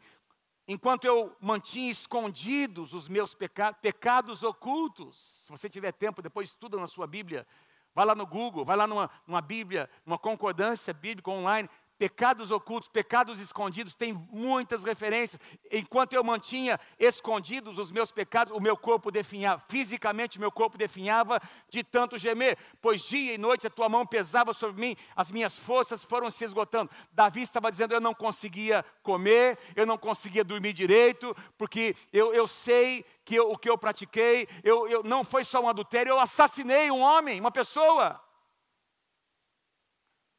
[0.68, 5.44] enquanto eu mantinha escondidos os meus peca pecados ocultos.
[5.46, 7.48] Se você tiver tempo, depois estuda na sua Bíblia.
[7.96, 12.88] Vai lá no Google, vai lá numa, numa Bíblia, numa concordância bíblica online pecados ocultos,
[12.88, 15.40] pecados escondidos, tem muitas referências.
[15.72, 21.42] Enquanto eu mantinha escondidos os meus pecados, o meu corpo definhava, fisicamente meu corpo definhava
[21.70, 25.58] de tanto gemer, pois dia e noite a tua mão pesava sobre mim, as minhas
[25.58, 26.92] forças foram se esgotando.
[27.12, 32.48] Davi estava dizendo: eu não conseguia comer, eu não conseguia dormir direito, porque eu, eu
[32.48, 36.20] sei que eu, o que eu pratiquei, eu, eu, não foi só um adultério, eu
[36.20, 38.22] assassinei um homem, uma pessoa.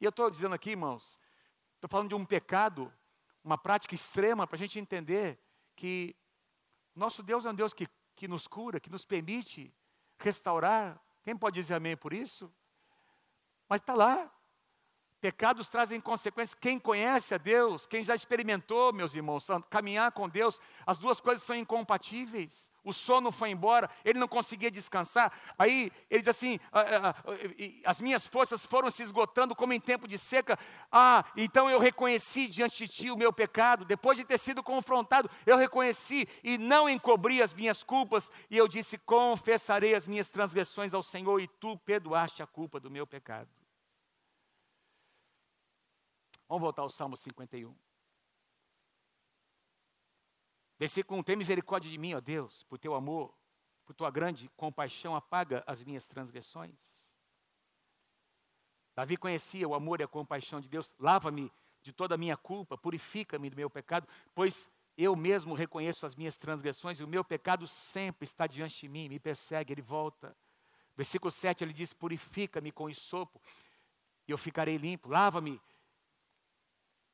[0.01, 1.18] E eu estou dizendo aqui, irmãos,
[1.79, 2.93] Estou falando de um pecado,
[3.41, 5.39] uma prática extrema para a gente entender
[5.77, 6.13] que
[6.93, 7.87] nosso Deus é um Deus que,
[8.17, 9.73] que nos cura, que nos permite
[10.17, 11.01] restaurar.
[11.23, 12.53] Quem pode dizer amém por isso?
[13.69, 14.29] Mas está lá.
[15.21, 16.53] Pecados trazem consequências.
[16.53, 21.43] Quem conhece a Deus, quem já experimentou, meus irmãos, caminhar com Deus, as duas coisas
[21.43, 25.31] são incompatíveis o sono foi embora, ele não conseguia descansar.
[25.57, 27.33] Aí ele diz assim: ah, ah, ah,
[27.85, 30.57] as minhas forças foram se esgotando como em tempo de seca.
[30.91, 33.85] Ah, então eu reconheci diante de ti o meu pecado.
[33.85, 38.31] Depois de ter sido confrontado, eu reconheci e não encobri as minhas culpas.
[38.49, 42.89] E eu disse: Confessarei as minhas transgressões ao Senhor, e tu perdoaste a culpa do
[42.89, 43.58] meu pecado.
[46.49, 47.75] Vamos voltar ao Salmo 51.
[50.79, 53.37] Versículo 1: Tem misericórdia de mim, ó Deus, por teu amor,
[53.85, 57.15] por tua grande compaixão, apaga as minhas transgressões.
[58.95, 60.91] Davi conhecia o amor e a compaixão de Deus.
[60.97, 61.51] Lava-me
[61.83, 66.35] de toda a minha culpa, purifica-me do meu pecado, pois eu mesmo reconheço as minhas
[66.35, 70.35] transgressões e o meu pecado sempre está diante de mim, me persegue, ele volta.
[70.97, 73.39] Versículo 7 ele diz: Purifica-me com sopo
[74.27, 75.09] e eu ficarei limpo.
[75.09, 75.61] Lava-me,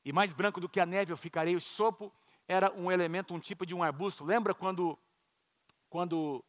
[0.06, 1.56] e mais branco do que a neve eu ficarei.
[1.56, 2.13] O sopo
[2.48, 4.24] era um elemento, um tipo de um arbusto.
[4.24, 4.98] Lembra quando,
[5.89, 6.46] quando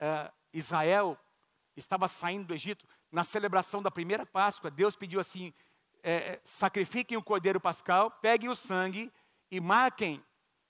[0.00, 1.18] uh, Israel
[1.76, 2.88] estava saindo do Egito?
[3.12, 5.52] Na celebração da primeira Páscoa, Deus pediu assim:
[6.02, 9.12] é, sacrifiquem o cordeiro pascal, peguem o sangue
[9.50, 10.24] e marquem,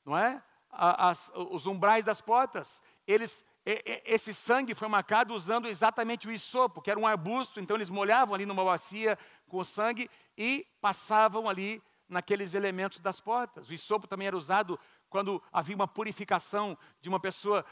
[0.05, 0.43] não é?
[0.71, 2.83] As, os umbrais das portas.
[3.07, 7.89] Eles, esse sangue foi marcado usando exatamente o isopo, que era um arbusto, então eles
[7.89, 13.69] molhavam ali numa bacia com sangue e passavam ali naqueles elementos das portas.
[13.69, 17.65] O isopo também era usado quando havia uma purificação de uma pessoa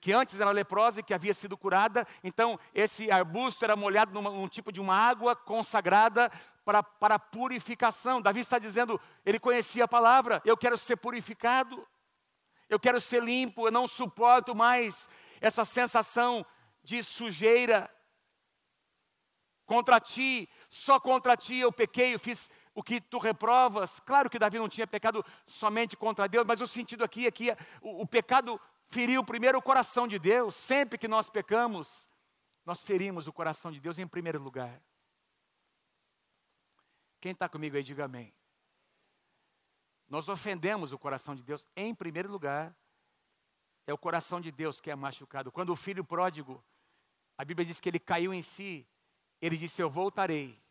[0.00, 2.06] que antes era leprosa e que havia sido curada.
[2.22, 6.30] Então, esse arbusto era molhado num, tipo de uma água consagrada
[6.64, 8.20] para, para purificação.
[8.20, 11.86] Davi está dizendo, ele conhecia a palavra, eu quero ser purificado,
[12.68, 15.08] eu quero ser limpo, eu não suporto mais
[15.40, 16.44] essa sensação
[16.82, 17.90] de sujeira.
[19.64, 22.48] Contra ti, só contra ti eu pequei, eu fiz
[22.78, 23.98] o que tu reprovas.
[23.98, 27.50] Claro que Davi não tinha pecado somente contra Deus, mas o sentido aqui é que
[27.82, 30.54] o, o pecado feriu primeiro o coração de Deus.
[30.54, 32.08] Sempre que nós pecamos,
[32.64, 34.80] nós ferimos o coração de Deus em primeiro lugar.
[37.20, 38.32] Quem está comigo aí, diga amém.
[40.08, 42.72] Nós ofendemos o coração de Deus em primeiro lugar.
[43.88, 45.50] É o coração de Deus que é machucado.
[45.50, 46.64] Quando o filho pródigo,
[47.36, 48.86] a Bíblia diz que ele caiu em si,
[49.42, 50.62] ele disse: Eu voltarei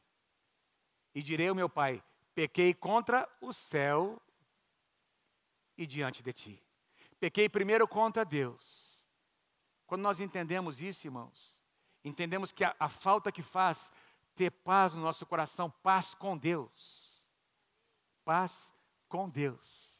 [1.17, 2.03] e direi ao meu pai:
[2.35, 4.21] pequei contra o céu
[5.75, 6.63] e diante de ti.
[7.19, 9.03] Pequei primeiro contra Deus.
[9.87, 11.59] Quando nós entendemos isso, irmãos,
[12.03, 13.91] entendemos que a, a falta que faz
[14.35, 17.25] ter paz no nosso coração, paz com Deus.
[18.23, 18.71] Paz
[19.09, 19.97] com Deus.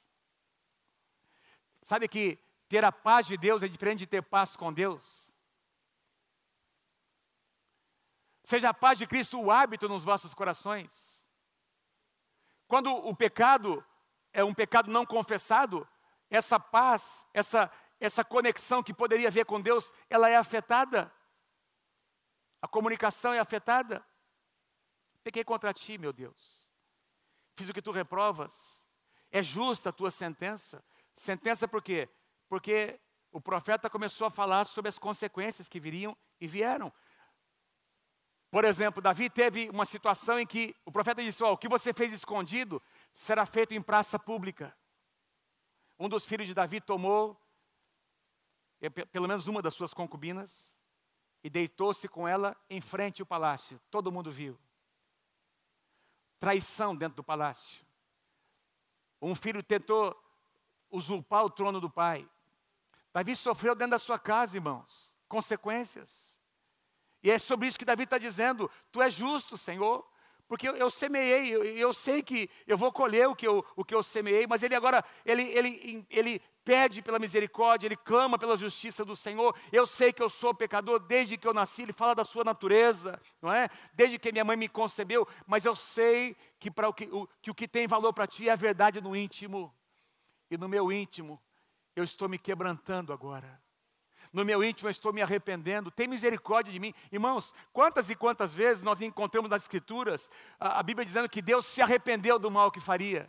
[1.81, 2.37] Sabe que
[2.69, 5.16] ter a paz de Deus é diferente de ter paz com Deus?
[8.47, 10.89] Seja a paz de Cristo o hábito nos vossos corações.
[12.65, 13.85] Quando o pecado
[14.31, 15.85] é um pecado não confessado,
[16.29, 21.13] essa paz, essa, essa conexão que poderia haver com Deus, ela é afetada.
[22.61, 24.01] A comunicação é afetada.
[25.25, 26.65] Pequei contra ti, meu Deus.
[27.57, 28.87] Fiz o que tu reprovas.
[29.29, 30.81] É justa a tua sentença.
[31.17, 32.07] Sentença por quê?
[32.47, 32.97] Porque
[33.29, 36.93] o profeta começou a falar sobre as consequências que viriam e vieram.
[38.57, 41.93] Por exemplo, Davi teve uma situação em que o profeta disse: oh, O que você
[41.93, 42.81] fez escondido
[43.13, 44.75] será feito em praça pública.
[45.99, 47.39] Um dos filhos de Davi tomou
[49.11, 50.75] pelo menos uma das suas concubinas,
[51.43, 53.79] e deitou-se com ela em frente ao palácio.
[53.91, 54.57] Todo mundo viu.
[56.39, 57.85] Traição dentro do palácio.
[59.21, 60.19] Um filho tentou
[60.89, 62.27] usurpar o trono do pai.
[63.13, 66.26] Davi sofreu dentro da sua casa, irmãos, consequências.
[67.27, 70.07] E é sobre isso que Davi está dizendo: Tu és justo, Senhor,
[70.47, 73.83] porque eu, eu semeei, eu, eu, sei que eu vou colher o que eu, o
[73.83, 78.55] que eu semeei, mas ele agora, ele, ele, ele pede pela misericórdia, ele clama pela
[78.55, 79.53] justiça do Senhor.
[79.73, 83.19] Eu sei que eu sou pecador desde que eu nasci, ele fala da sua natureza,
[83.41, 83.67] não é?
[83.93, 87.51] Desde que minha mãe me concebeu, mas eu sei que, para o, que, o, que
[87.51, 89.75] o que tem valor para ti é a verdade no íntimo.
[90.49, 91.43] E no meu íntimo,
[91.93, 93.66] eu estou me quebrantando agora
[94.37, 96.93] no meu íntimo eu estou me arrependendo, tem misericórdia de mim.
[97.11, 101.65] Irmãos, quantas e quantas vezes nós encontramos nas Escrituras a, a Bíblia dizendo que Deus
[101.65, 103.27] se arrependeu do mal que faria?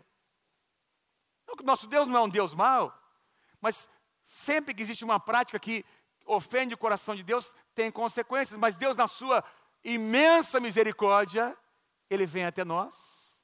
[1.64, 2.94] Nosso Deus não é um Deus mau,
[3.61, 3.88] mas
[4.23, 5.85] sempre que existe uma prática que
[6.27, 9.42] ofende o coração de Deus, tem consequências, mas Deus, na sua
[9.83, 11.57] imensa misericórdia,
[12.11, 13.40] Ele vem até nós.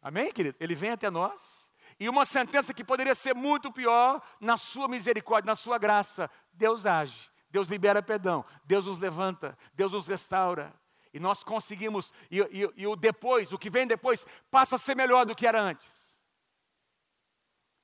[0.00, 0.56] Amém, querido?
[0.58, 1.71] Ele vem até nós
[2.02, 6.84] e uma sentença que poderia ser muito pior, na sua misericórdia, na sua graça, Deus
[6.84, 10.74] age, Deus libera perdão, Deus nos levanta, Deus nos restaura.
[11.14, 14.96] E nós conseguimos, e, e, e o depois, o que vem depois, passa a ser
[14.96, 15.88] melhor do que era antes.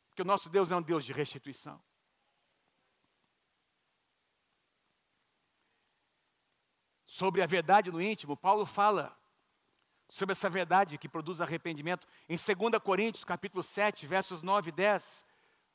[0.08, 1.80] Porque o nosso Deus é um Deus de restituição.
[7.06, 9.16] Sobre a verdade no íntimo, Paulo fala
[10.08, 12.06] sobre essa verdade que produz arrependimento.
[12.28, 15.24] Em 2 Coríntios, capítulo 7, versos 9 e 10,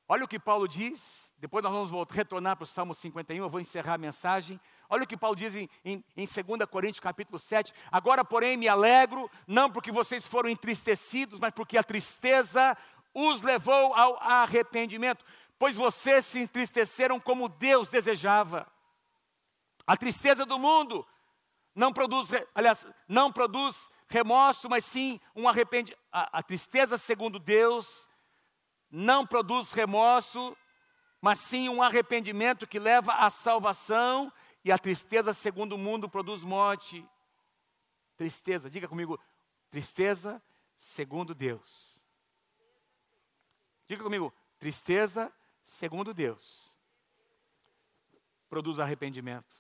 [0.08, 3.50] olha o que Paulo diz, depois nós vamos voltar, retornar para o Salmo 51, eu
[3.50, 4.60] vou encerrar a mensagem.
[4.90, 8.68] Olha o que Paulo diz em, em, em 2 Coríntios, capítulo 7, agora porém me
[8.68, 12.76] alegro, não porque vocês foram entristecidos, mas porque a tristeza
[13.14, 15.24] os levou ao arrependimento,
[15.60, 18.68] pois vocês se entristeceram como Deus desejava.
[19.86, 21.06] A tristeza do mundo
[21.76, 26.00] não produz, aliás, não produz remorso, mas sim um arrependimento.
[26.12, 28.08] A, a tristeza, segundo Deus,
[28.92, 30.56] não produz remorso,
[31.20, 34.32] mas sim um arrependimento que leva à salvação,
[34.64, 37.06] e a tristeza, segundo o mundo, produz morte.
[38.16, 39.20] Tristeza, diga comigo,
[39.70, 40.42] tristeza
[40.78, 42.00] segundo Deus.
[43.88, 46.72] Diga comigo, tristeza segundo Deus
[48.48, 49.60] produz arrependimento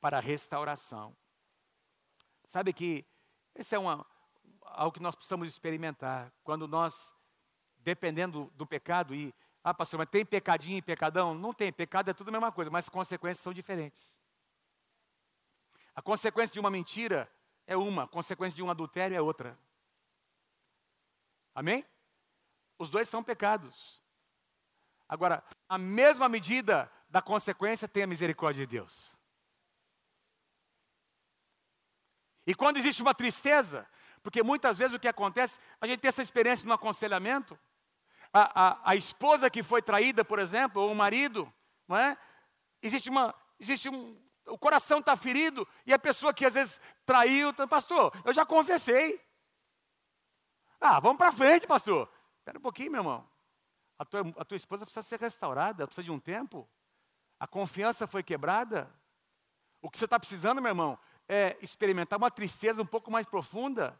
[0.00, 1.16] para restauração.
[2.44, 3.06] Sabe que
[3.54, 4.04] esse é uma,
[4.62, 6.32] algo que nós precisamos experimentar.
[6.42, 7.14] Quando nós,
[7.78, 11.34] dependendo do pecado, e, ah, pastor, mas tem pecadinho e pecadão?
[11.34, 14.14] Não tem, pecado é tudo a mesma coisa, mas as consequências são diferentes.
[15.94, 17.30] A consequência de uma mentira
[17.66, 19.56] é uma, a consequência de um adultério é outra.
[21.54, 21.86] Amém?
[22.78, 24.02] Os dois são pecados.
[25.08, 29.13] Agora, a mesma medida da consequência tem a misericórdia de Deus.
[32.46, 33.86] E quando existe uma tristeza,
[34.22, 37.58] porque muitas vezes o que acontece, a gente tem essa experiência no aconselhamento,
[38.32, 41.52] a, a, a esposa que foi traída, por exemplo, ou o marido,
[41.86, 42.18] não é?
[42.82, 47.52] Existe uma, existe um, o coração está ferido e a pessoa que às vezes traiu,
[47.52, 49.20] tá, pastor, eu já confessei.
[50.80, 52.10] Ah, vamos para frente, pastor.
[52.38, 53.28] Espera um pouquinho, meu irmão.
[53.98, 56.68] A tua, a tua esposa precisa ser restaurada, precisa de um tempo.
[57.38, 58.92] A confiança foi quebrada.
[59.80, 63.98] O que você está precisando, meu irmão, é, experimentar uma tristeza um pouco mais profunda,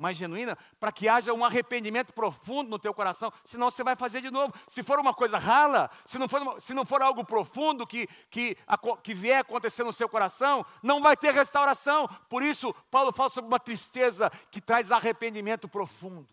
[0.00, 4.22] mais genuína, para que haja um arrependimento profundo no teu coração, senão você vai fazer
[4.22, 4.54] de novo.
[4.66, 8.56] Se for uma coisa rala, se não for, se não for algo profundo que, que,
[9.02, 12.08] que vier acontecer no seu coração, não vai ter restauração.
[12.30, 16.28] Por isso, Paulo fala sobre uma tristeza que traz arrependimento profundo,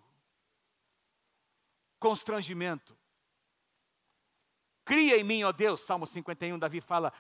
[2.00, 2.98] constrangimento.
[4.86, 7.12] Cria em mim, ó Deus, Salmo 51, Davi fala,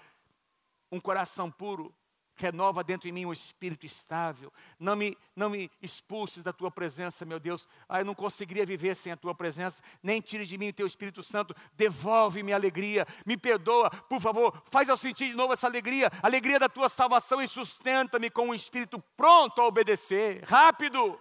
[0.89, 1.93] um coração puro,
[2.37, 4.51] renova dentro de mim um espírito estável.
[4.79, 7.67] Não me, não me expulses da tua presença, meu Deus.
[7.89, 9.81] Ah, eu não conseguiria viver sem a tua presença.
[10.01, 11.55] Nem tire de mim o teu Espírito Santo.
[11.73, 13.05] Devolve-me a alegria.
[13.25, 14.61] Me perdoa, por favor.
[14.71, 18.53] Faz eu sentir de novo essa alegria, alegria da tua salvação e sustenta-me com um
[18.53, 20.43] espírito pronto a obedecer.
[20.45, 21.19] Rápido.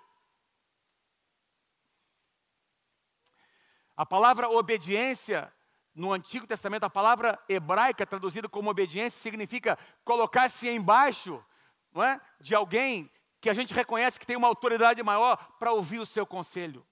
[3.97, 5.51] A palavra obediência
[5.97, 11.42] no Antigo Testamento, a palavra hebraica traduzida como obediência significa colocar-se embaixo
[11.90, 15.99] não é, de alguém que a gente reconhece que tem uma autoridade maior para ouvir
[15.99, 16.86] o seu conselho.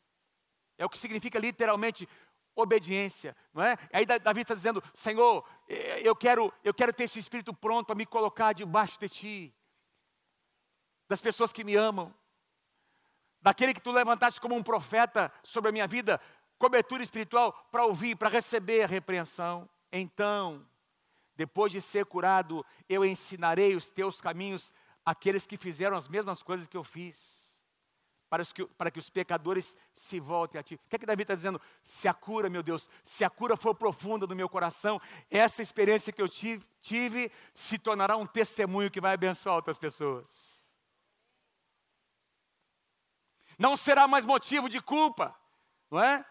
[0.78, 2.08] É o que significa literalmente
[2.56, 3.76] obediência, não é?
[3.92, 5.46] Aí Davi está dizendo: Senhor,
[6.02, 9.54] eu quero, eu quero ter esse espírito pronto a me colocar debaixo de Ti,
[11.06, 12.14] das pessoas que me amam,
[13.42, 16.18] daquele que Tu levantaste como um profeta sobre a minha vida,
[16.58, 19.68] cobertura espiritual para ouvir, para receber a repreensão.
[19.92, 20.66] Então,
[21.36, 24.72] depois de ser curado, eu ensinarei os teus caminhos
[25.04, 27.44] àqueles que fizeram as mesmas coisas que eu fiz,
[28.30, 30.74] para, que, para que os pecadores se voltem a ti.
[30.74, 31.60] O que é que Davi está dizendo?
[31.82, 35.00] Se a cura, meu Deus, se a cura for profunda no meu coração,
[35.30, 40.54] essa experiência que eu tive, tive se tornará um testemunho que vai abençoar outras pessoas.
[43.58, 45.34] Não será mais motivo de culpa,
[45.90, 46.24] não é?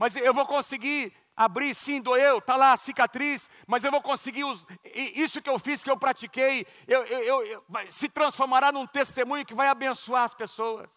[0.00, 4.44] Mas eu vou conseguir abrir, sim, doeu, está lá a cicatriz, mas eu vou conseguir,
[4.44, 9.44] os, isso que eu fiz, que eu pratiquei, eu, eu, eu, se transformará num testemunho
[9.44, 10.88] que vai abençoar as pessoas.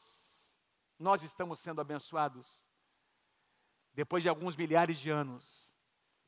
[0.98, 2.48] Nós estamos sendo abençoados,
[3.94, 5.70] depois de alguns milhares de anos,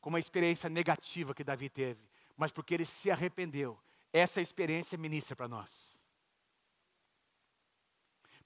[0.01, 2.05] com uma experiência negativa que Davi teve,
[2.35, 3.79] mas porque ele se arrependeu,
[4.11, 5.97] essa experiência ministra para nós.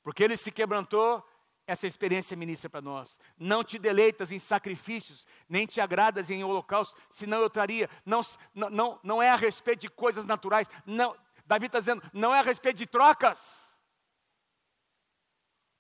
[0.03, 1.27] Porque ele se quebrantou,
[1.70, 3.20] essa experiência ministra para nós.
[3.38, 7.88] Não te deleitas em sacrifícios, nem te agradas em holocaustos, senão eu traria.
[8.03, 8.22] Não,
[8.55, 10.67] não, não é a respeito de coisas naturais.
[10.84, 11.15] Não,
[11.45, 13.78] Davi está dizendo, não é a respeito de trocas.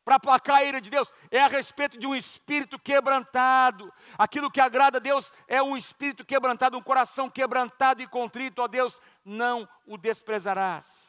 [0.05, 3.91] Para aplacar a ira de Deus, é a respeito de um espírito quebrantado.
[4.15, 8.61] Aquilo que agrada a Deus é um espírito quebrantado, um coração quebrantado e contrito.
[8.61, 11.08] Ó Deus, não o desprezarás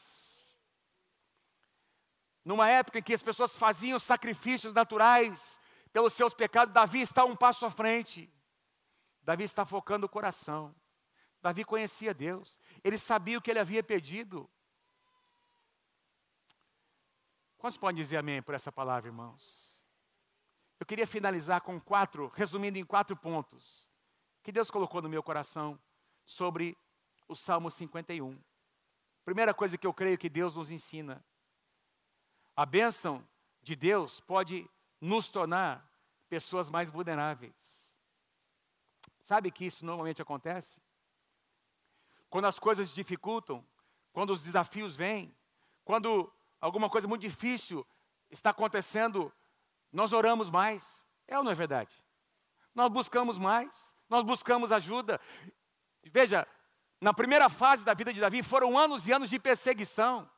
[2.45, 5.61] numa época em que as pessoas faziam sacrifícios naturais
[5.93, 8.33] pelos seus pecados, Davi está um passo à frente.
[9.23, 10.75] Davi está focando o coração.
[11.43, 14.49] Davi conhecia Deus, ele sabia o que ele havia pedido.
[17.57, 19.71] Quantos podem dizer amém por essa palavra, irmãos?
[20.79, 23.89] Eu queria finalizar com quatro, resumindo em quatro pontos,
[24.43, 25.79] que Deus colocou no meu coração
[26.25, 26.77] sobre
[27.29, 28.39] o Salmo 51.
[29.25, 31.25] Primeira coisa que eu creio que Deus nos ensina
[32.61, 33.27] a bênção
[33.63, 34.69] de Deus pode
[35.01, 35.83] nos tornar
[36.29, 37.55] pessoas mais vulneráveis.
[39.23, 40.79] Sabe que isso normalmente acontece?
[42.29, 43.65] Quando as coisas dificultam,
[44.13, 45.35] quando os desafios vêm,
[45.87, 46.31] quando
[46.61, 47.87] alguma coisa muito difícil
[48.31, 49.33] está acontecendo,
[49.91, 51.07] nós oramos mais.
[51.27, 51.97] É ou não é verdade?
[52.75, 53.71] Nós buscamos mais,
[54.07, 55.19] nós buscamos ajuda.
[56.13, 56.47] Veja,
[57.01, 60.31] na primeira fase da vida de Davi foram anos e anos de perseguição.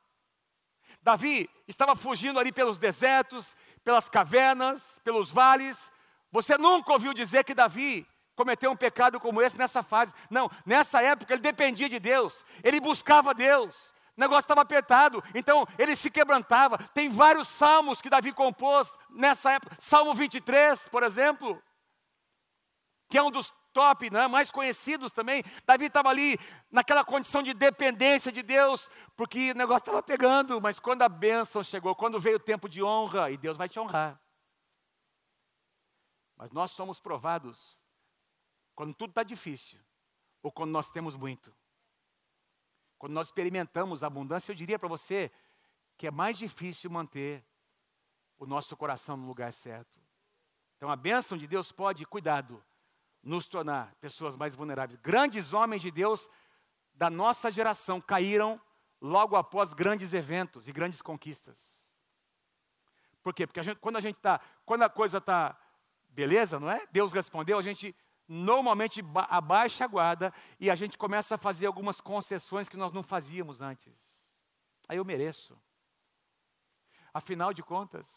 [1.02, 5.90] Davi estava fugindo ali pelos desertos, pelas cavernas, pelos vales.
[6.30, 10.14] Você nunca ouviu dizer que Davi cometeu um pecado como esse nessa fase.
[10.30, 13.92] Não, nessa época ele dependia de Deus, ele buscava Deus.
[14.16, 16.78] O negócio estava apertado, então ele se quebrantava.
[16.94, 19.74] Tem vários salmos que Davi compôs nessa época.
[19.78, 21.62] Salmo 23, por exemplo,
[23.08, 25.42] que é um dos top, né, mais conhecidos também.
[25.66, 26.38] Davi estava ali
[26.70, 31.62] naquela condição de dependência de Deus, porque o negócio estava pegando, mas quando a bênção
[31.62, 34.20] chegou, quando veio o tempo de honra, e Deus vai te honrar.
[36.36, 37.80] Mas nós somos provados
[38.74, 39.80] quando tudo está difícil,
[40.42, 41.54] ou quando nós temos muito.
[42.98, 45.30] Quando nós experimentamos a abundância, eu diria para você
[45.96, 47.44] que é mais difícil manter
[48.38, 50.00] o nosso coração no lugar certo.
[50.76, 52.64] Então a bênção de Deus pode, cuidado,
[53.22, 54.98] nos tornar pessoas mais vulneráveis.
[55.00, 56.28] Grandes homens de Deus
[56.94, 58.60] da nossa geração caíram
[59.00, 61.58] logo após grandes eventos e grandes conquistas.
[63.22, 63.46] Por quê?
[63.46, 65.56] Porque a gente, quando a gente está, quando a coisa está
[66.08, 66.86] beleza, não é?
[66.90, 67.94] Deus respondeu, a gente
[68.28, 73.02] normalmente abaixa a guarda e a gente começa a fazer algumas concessões que nós não
[73.02, 73.94] fazíamos antes.
[74.88, 75.60] Aí eu mereço.
[77.14, 78.08] Afinal de contas,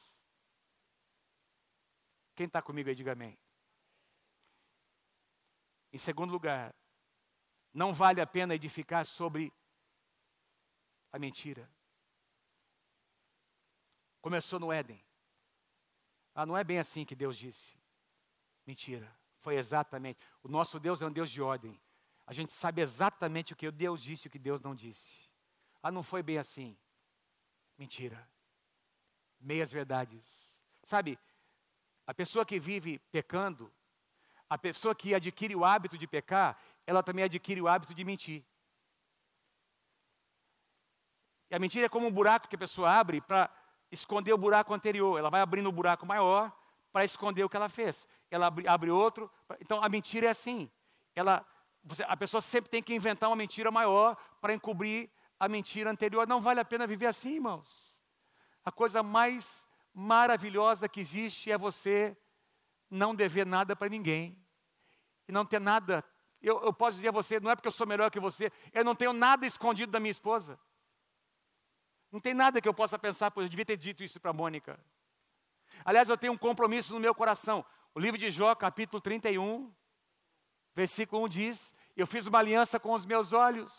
[2.35, 3.37] quem está comigo aí, diga amém.
[5.95, 6.75] Em segundo lugar,
[7.73, 9.49] não vale a pena edificar sobre
[11.09, 11.71] a mentira.
[14.19, 15.01] Começou no Éden.
[16.33, 17.79] Ah, não é bem assim que Deus disse.
[18.67, 19.09] Mentira.
[19.39, 20.19] Foi exatamente.
[20.43, 21.79] O nosso Deus é um Deus de ordem.
[22.27, 25.31] A gente sabe exatamente o que Deus disse e o que Deus não disse.
[25.81, 26.77] Ah, não foi bem assim.
[27.77, 28.29] Mentira.
[29.39, 30.59] Meias verdades.
[30.83, 31.17] Sabe,
[32.05, 33.73] a pessoa que vive pecando,
[34.49, 38.43] a pessoa que adquire o hábito de pecar, ela também adquire o hábito de mentir.
[41.49, 43.49] E a mentira é como um buraco que a pessoa abre para
[43.91, 45.17] esconder o buraco anterior.
[45.17, 46.51] Ela vai abrindo um buraco maior
[46.91, 48.07] para esconder o que ela fez.
[48.31, 49.31] Ela abre, abre outro.
[49.59, 50.69] Então a mentira é assim.
[51.15, 51.45] Ela,
[51.83, 56.27] você, a pessoa sempre tem que inventar uma mentira maior para encobrir a mentira anterior.
[56.27, 57.95] Não vale a pena viver assim, irmãos.
[58.63, 62.17] A coisa mais maravilhosa que existe é você
[62.95, 64.37] não dever nada para ninguém.
[65.27, 66.03] E não ter nada.
[66.41, 68.83] Eu, eu posso dizer a você, não é porque eu sou melhor que você, eu
[68.83, 70.59] não tenho nada escondido da minha esposa.
[72.11, 74.33] Não tem nada que eu possa pensar, pois eu devia ter dito isso para a
[74.33, 74.79] Mônica.
[75.83, 77.65] Aliás, eu tenho um compromisso no meu coração.
[77.93, 79.73] O livro de Jó, capítulo 31,
[80.73, 83.71] versículo 1 diz: Eu fiz uma aliança com os meus olhos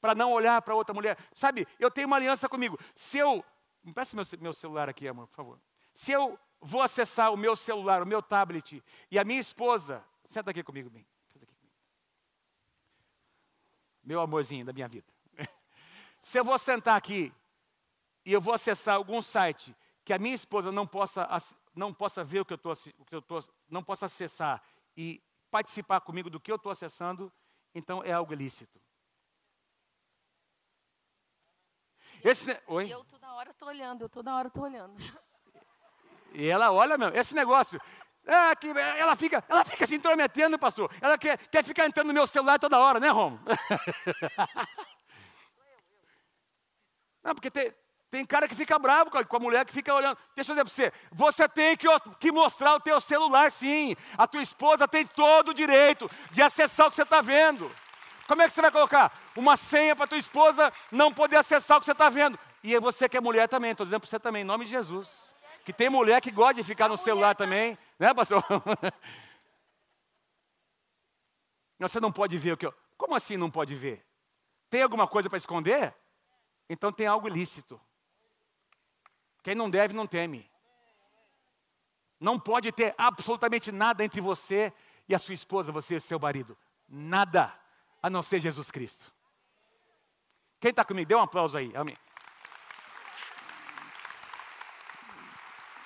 [0.00, 1.16] para não olhar para outra mulher.
[1.32, 2.78] Sabe, eu tenho uma aliança comigo.
[2.94, 3.44] Se eu.
[3.84, 5.60] Me peça meu, meu celular aqui, amor, por favor.
[5.92, 10.02] Se eu vou acessar o meu celular, o meu tablet, e a minha esposa.
[10.24, 11.04] Senta aqui comigo, bem.
[11.26, 11.74] Senta aqui comigo.
[14.04, 15.06] Meu amorzinho da minha vida.
[16.22, 17.34] Se eu vou sentar aqui
[18.24, 21.28] e eu vou acessar algum site que a minha esposa não possa,
[21.74, 24.62] não possa ver o que eu estou, não possa acessar
[24.96, 27.32] e participar comigo do que eu estou acessando,
[27.74, 28.80] então é algo ilícito.
[32.24, 32.88] Esse, Oi?
[32.88, 34.94] Eu toda hora estou olhando, eu toda hora estou olhando.
[36.34, 37.80] E ela olha mesmo, esse negócio.
[38.24, 40.90] É, que ela, fica, ela fica se intrometendo, pastor.
[41.00, 43.40] Ela quer, quer ficar entrando no meu celular toda hora, né, Romo?
[47.24, 47.72] Não, porque tem,
[48.10, 50.18] tem cara que fica bravo com a, mulher que fica olhando.
[50.36, 51.86] Deixa eu dizer para você, você tem que,
[52.20, 53.96] que mostrar o teu celular, sim.
[54.18, 57.70] A tua esposa tem todo o direito de acessar o que você está vendo.
[58.28, 61.80] Como é que você vai colocar uma senha para tua esposa não poder acessar o
[61.80, 62.38] que você está vendo?
[62.62, 65.31] E você que é mulher também, estou dizendo para você também, em nome de Jesus.
[65.64, 68.44] Que tem mulher que gosta de ficar no celular também, né, pastor?
[71.78, 72.74] Você não pode ver o que eu.
[72.96, 74.04] Como assim não pode ver?
[74.70, 75.94] Tem alguma coisa para esconder?
[76.68, 77.80] Então tem algo ilícito.
[79.42, 80.48] Quem não deve, não teme.
[82.18, 84.72] Não pode ter absolutamente nada entre você
[85.08, 86.56] e a sua esposa, você e seu marido.
[86.88, 87.52] Nada
[88.00, 89.12] a não ser Jesus Cristo.
[90.60, 91.08] Quem está comigo?
[91.08, 91.72] Dê um aplauso aí.
[91.74, 91.96] Amém.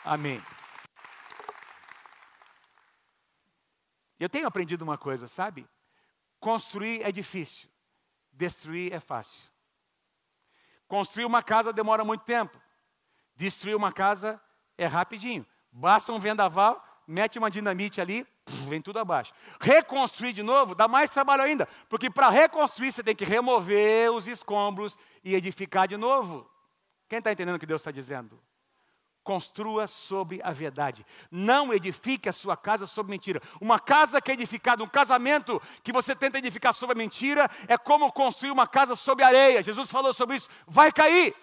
[0.07, 0.41] Amém.
[4.21, 5.67] Eu tenho aprendido uma coisa, sabe?
[6.39, 7.69] Construir é difícil,
[8.33, 9.43] destruir é fácil.
[10.87, 12.57] Construir uma casa demora muito tempo,
[13.35, 14.41] destruir uma casa
[14.79, 15.45] é rapidinho.
[15.73, 18.25] Basta um vendaval, mete uma dinamite ali,
[18.69, 19.35] vem tudo abaixo.
[19.61, 24.29] Reconstruir de novo dá mais trabalho ainda, porque para reconstruir você tem que remover os
[24.29, 26.49] escombros e edificar de novo.
[27.09, 28.41] Quem está entendendo o que Deus está dizendo?
[29.27, 31.05] Construa sobre a verdade.
[31.33, 33.43] Não edifique a sua casa sobre mentira.
[33.61, 37.77] Uma casa que é edificada, um casamento que você tenta edificar sobre a mentira, é
[37.77, 39.65] como construir uma casa sobre areia.
[39.65, 40.49] Jesus falou sobre isso.
[40.65, 41.35] Vai cair.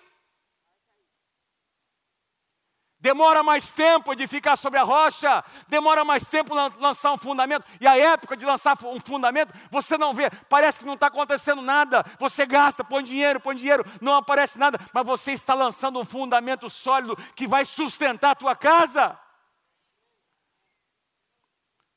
[3.03, 7.85] Demora mais tempo de ficar sobre a rocha, demora mais tempo lançar um fundamento, e
[7.85, 12.05] a época de lançar um fundamento, você não vê, parece que não está acontecendo nada,
[12.17, 16.69] você gasta, põe dinheiro, põe dinheiro, não aparece nada, mas você está lançando um fundamento
[16.69, 19.19] sólido que vai sustentar a tua casa.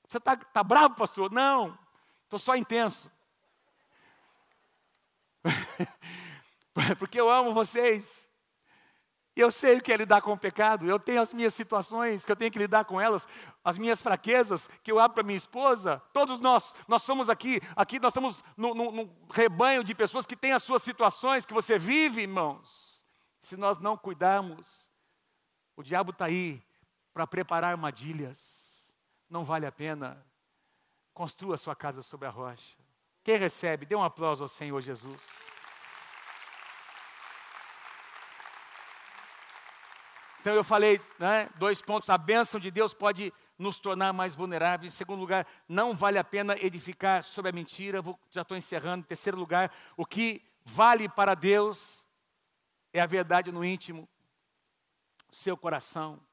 [0.08, 1.30] Você está tá bravo, pastor?
[1.30, 1.78] Não,
[2.24, 3.08] estou só intenso.
[6.98, 8.26] Porque eu amo vocês.
[9.36, 12.32] Eu sei o que é lidar com o pecado, eu tenho as minhas situações que
[12.32, 13.28] eu tenho que lidar com elas,
[13.62, 16.02] as minhas fraquezas que eu abro para minha esposa.
[16.10, 20.62] Todos nós, nós somos aqui, aqui nós estamos num, rebanho de pessoas que têm as
[20.62, 23.04] suas situações que você vive, irmãos.
[23.42, 24.88] Se nós não cuidarmos,
[25.76, 26.62] o diabo está aí
[27.12, 28.90] para preparar armadilhas.
[29.28, 30.24] Não vale a pena.
[31.12, 32.74] Construa sua casa sobre a rocha.
[33.22, 35.52] Quem recebe, dê um aplauso ao Senhor Jesus.
[40.46, 44.92] Então eu falei, né, dois pontos, a bênção de Deus pode nos tornar mais vulneráveis.
[44.92, 48.00] Em segundo lugar, não vale a pena edificar sobre a mentira.
[48.00, 49.00] Vou, já estou encerrando.
[49.00, 52.06] Em terceiro lugar, o que vale para Deus
[52.92, 54.08] é a verdade no íntimo,
[55.32, 56.24] seu coração.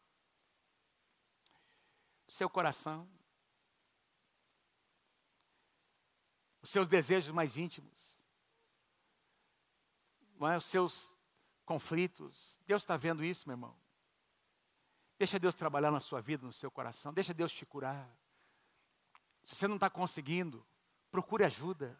[2.27, 3.09] Seu coração.
[6.61, 8.15] Os seus desejos mais íntimos.
[10.39, 10.55] Não é?
[10.55, 11.11] Os seus
[11.65, 12.59] conflitos.
[12.67, 13.82] Deus está vendo isso, meu irmão.
[15.23, 17.13] Deixa Deus trabalhar na sua vida, no seu coração.
[17.13, 18.13] Deixa Deus te curar.
[19.41, 20.67] Se você não está conseguindo,
[21.09, 21.97] procure ajuda.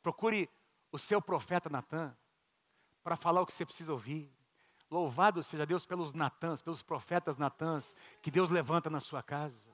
[0.00, 0.48] Procure
[0.92, 2.16] o seu profeta Natan
[3.02, 4.32] para falar o que você precisa ouvir.
[4.88, 9.66] Louvado seja Deus pelos Natãs, pelos profetas Natãs que Deus levanta na sua casa.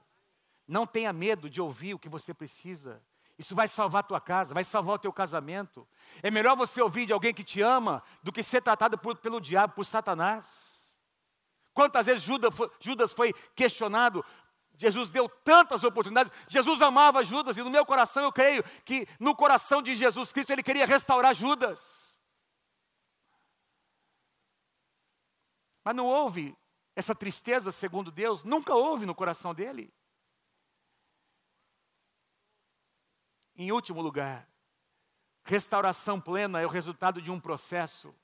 [0.66, 3.02] Não tenha medo de ouvir o que você precisa.
[3.38, 5.86] Isso vai salvar a tua casa, vai salvar o teu casamento.
[6.22, 9.42] É melhor você ouvir de alguém que te ama do que ser tratado por, pelo
[9.42, 10.75] diabo, por Satanás.
[11.76, 12.22] Quantas vezes
[12.80, 14.24] Judas foi questionado?
[14.78, 16.32] Jesus deu tantas oportunidades.
[16.48, 20.54] Jesus amava Judas, e no meu coração eu creio que no coração de Jesus Cristo
[20.54, 22.18] ele queria restaurar Judas.
[25.84, 26.56] Mas não houve
[26.94, 29.92] essa tristeza, segundo Deus, nunca houve no coração dele.
[33.54, 34.48] Em último lugar,
[35.44, 38.14] restauração plena é o resultado de um processo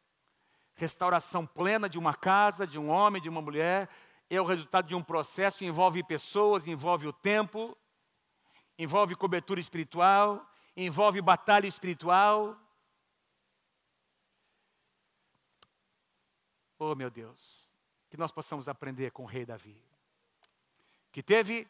[0.75, 3.89] Restauração plena de uma casa, de um homem, de uma mulher,
[4.29, 7.77] é o resultado de um processo, envolve pessoas, envolve o tempo,
[8.79, 10.47] envolve cobertura espiritual,
[10.77, 12.59] envolve batalha espiritual.
[16.79, 17.71] Oh, meu Deus,
[18.11, 19.81] que nós possamos aprender com o rei Davi,
[21.13, 21.69] que teve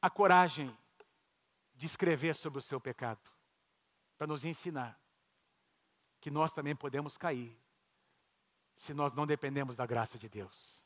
[0.00, 0.76] a coragem
[1.74, 3.30] de escrever sobre o seu pecado,
[4.16, 5.00] para nos ensinar
[6.20, 7.56] que nós também podemos cair,
[8.76, 10.82] se nós não dependemos da graça de Deus.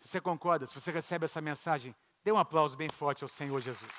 [0.00, 3.60] Se você concorda, se você recebe essa mensagem, dê um aplauso bem forte ao Senhor
[3.60, 3.90] Jesus.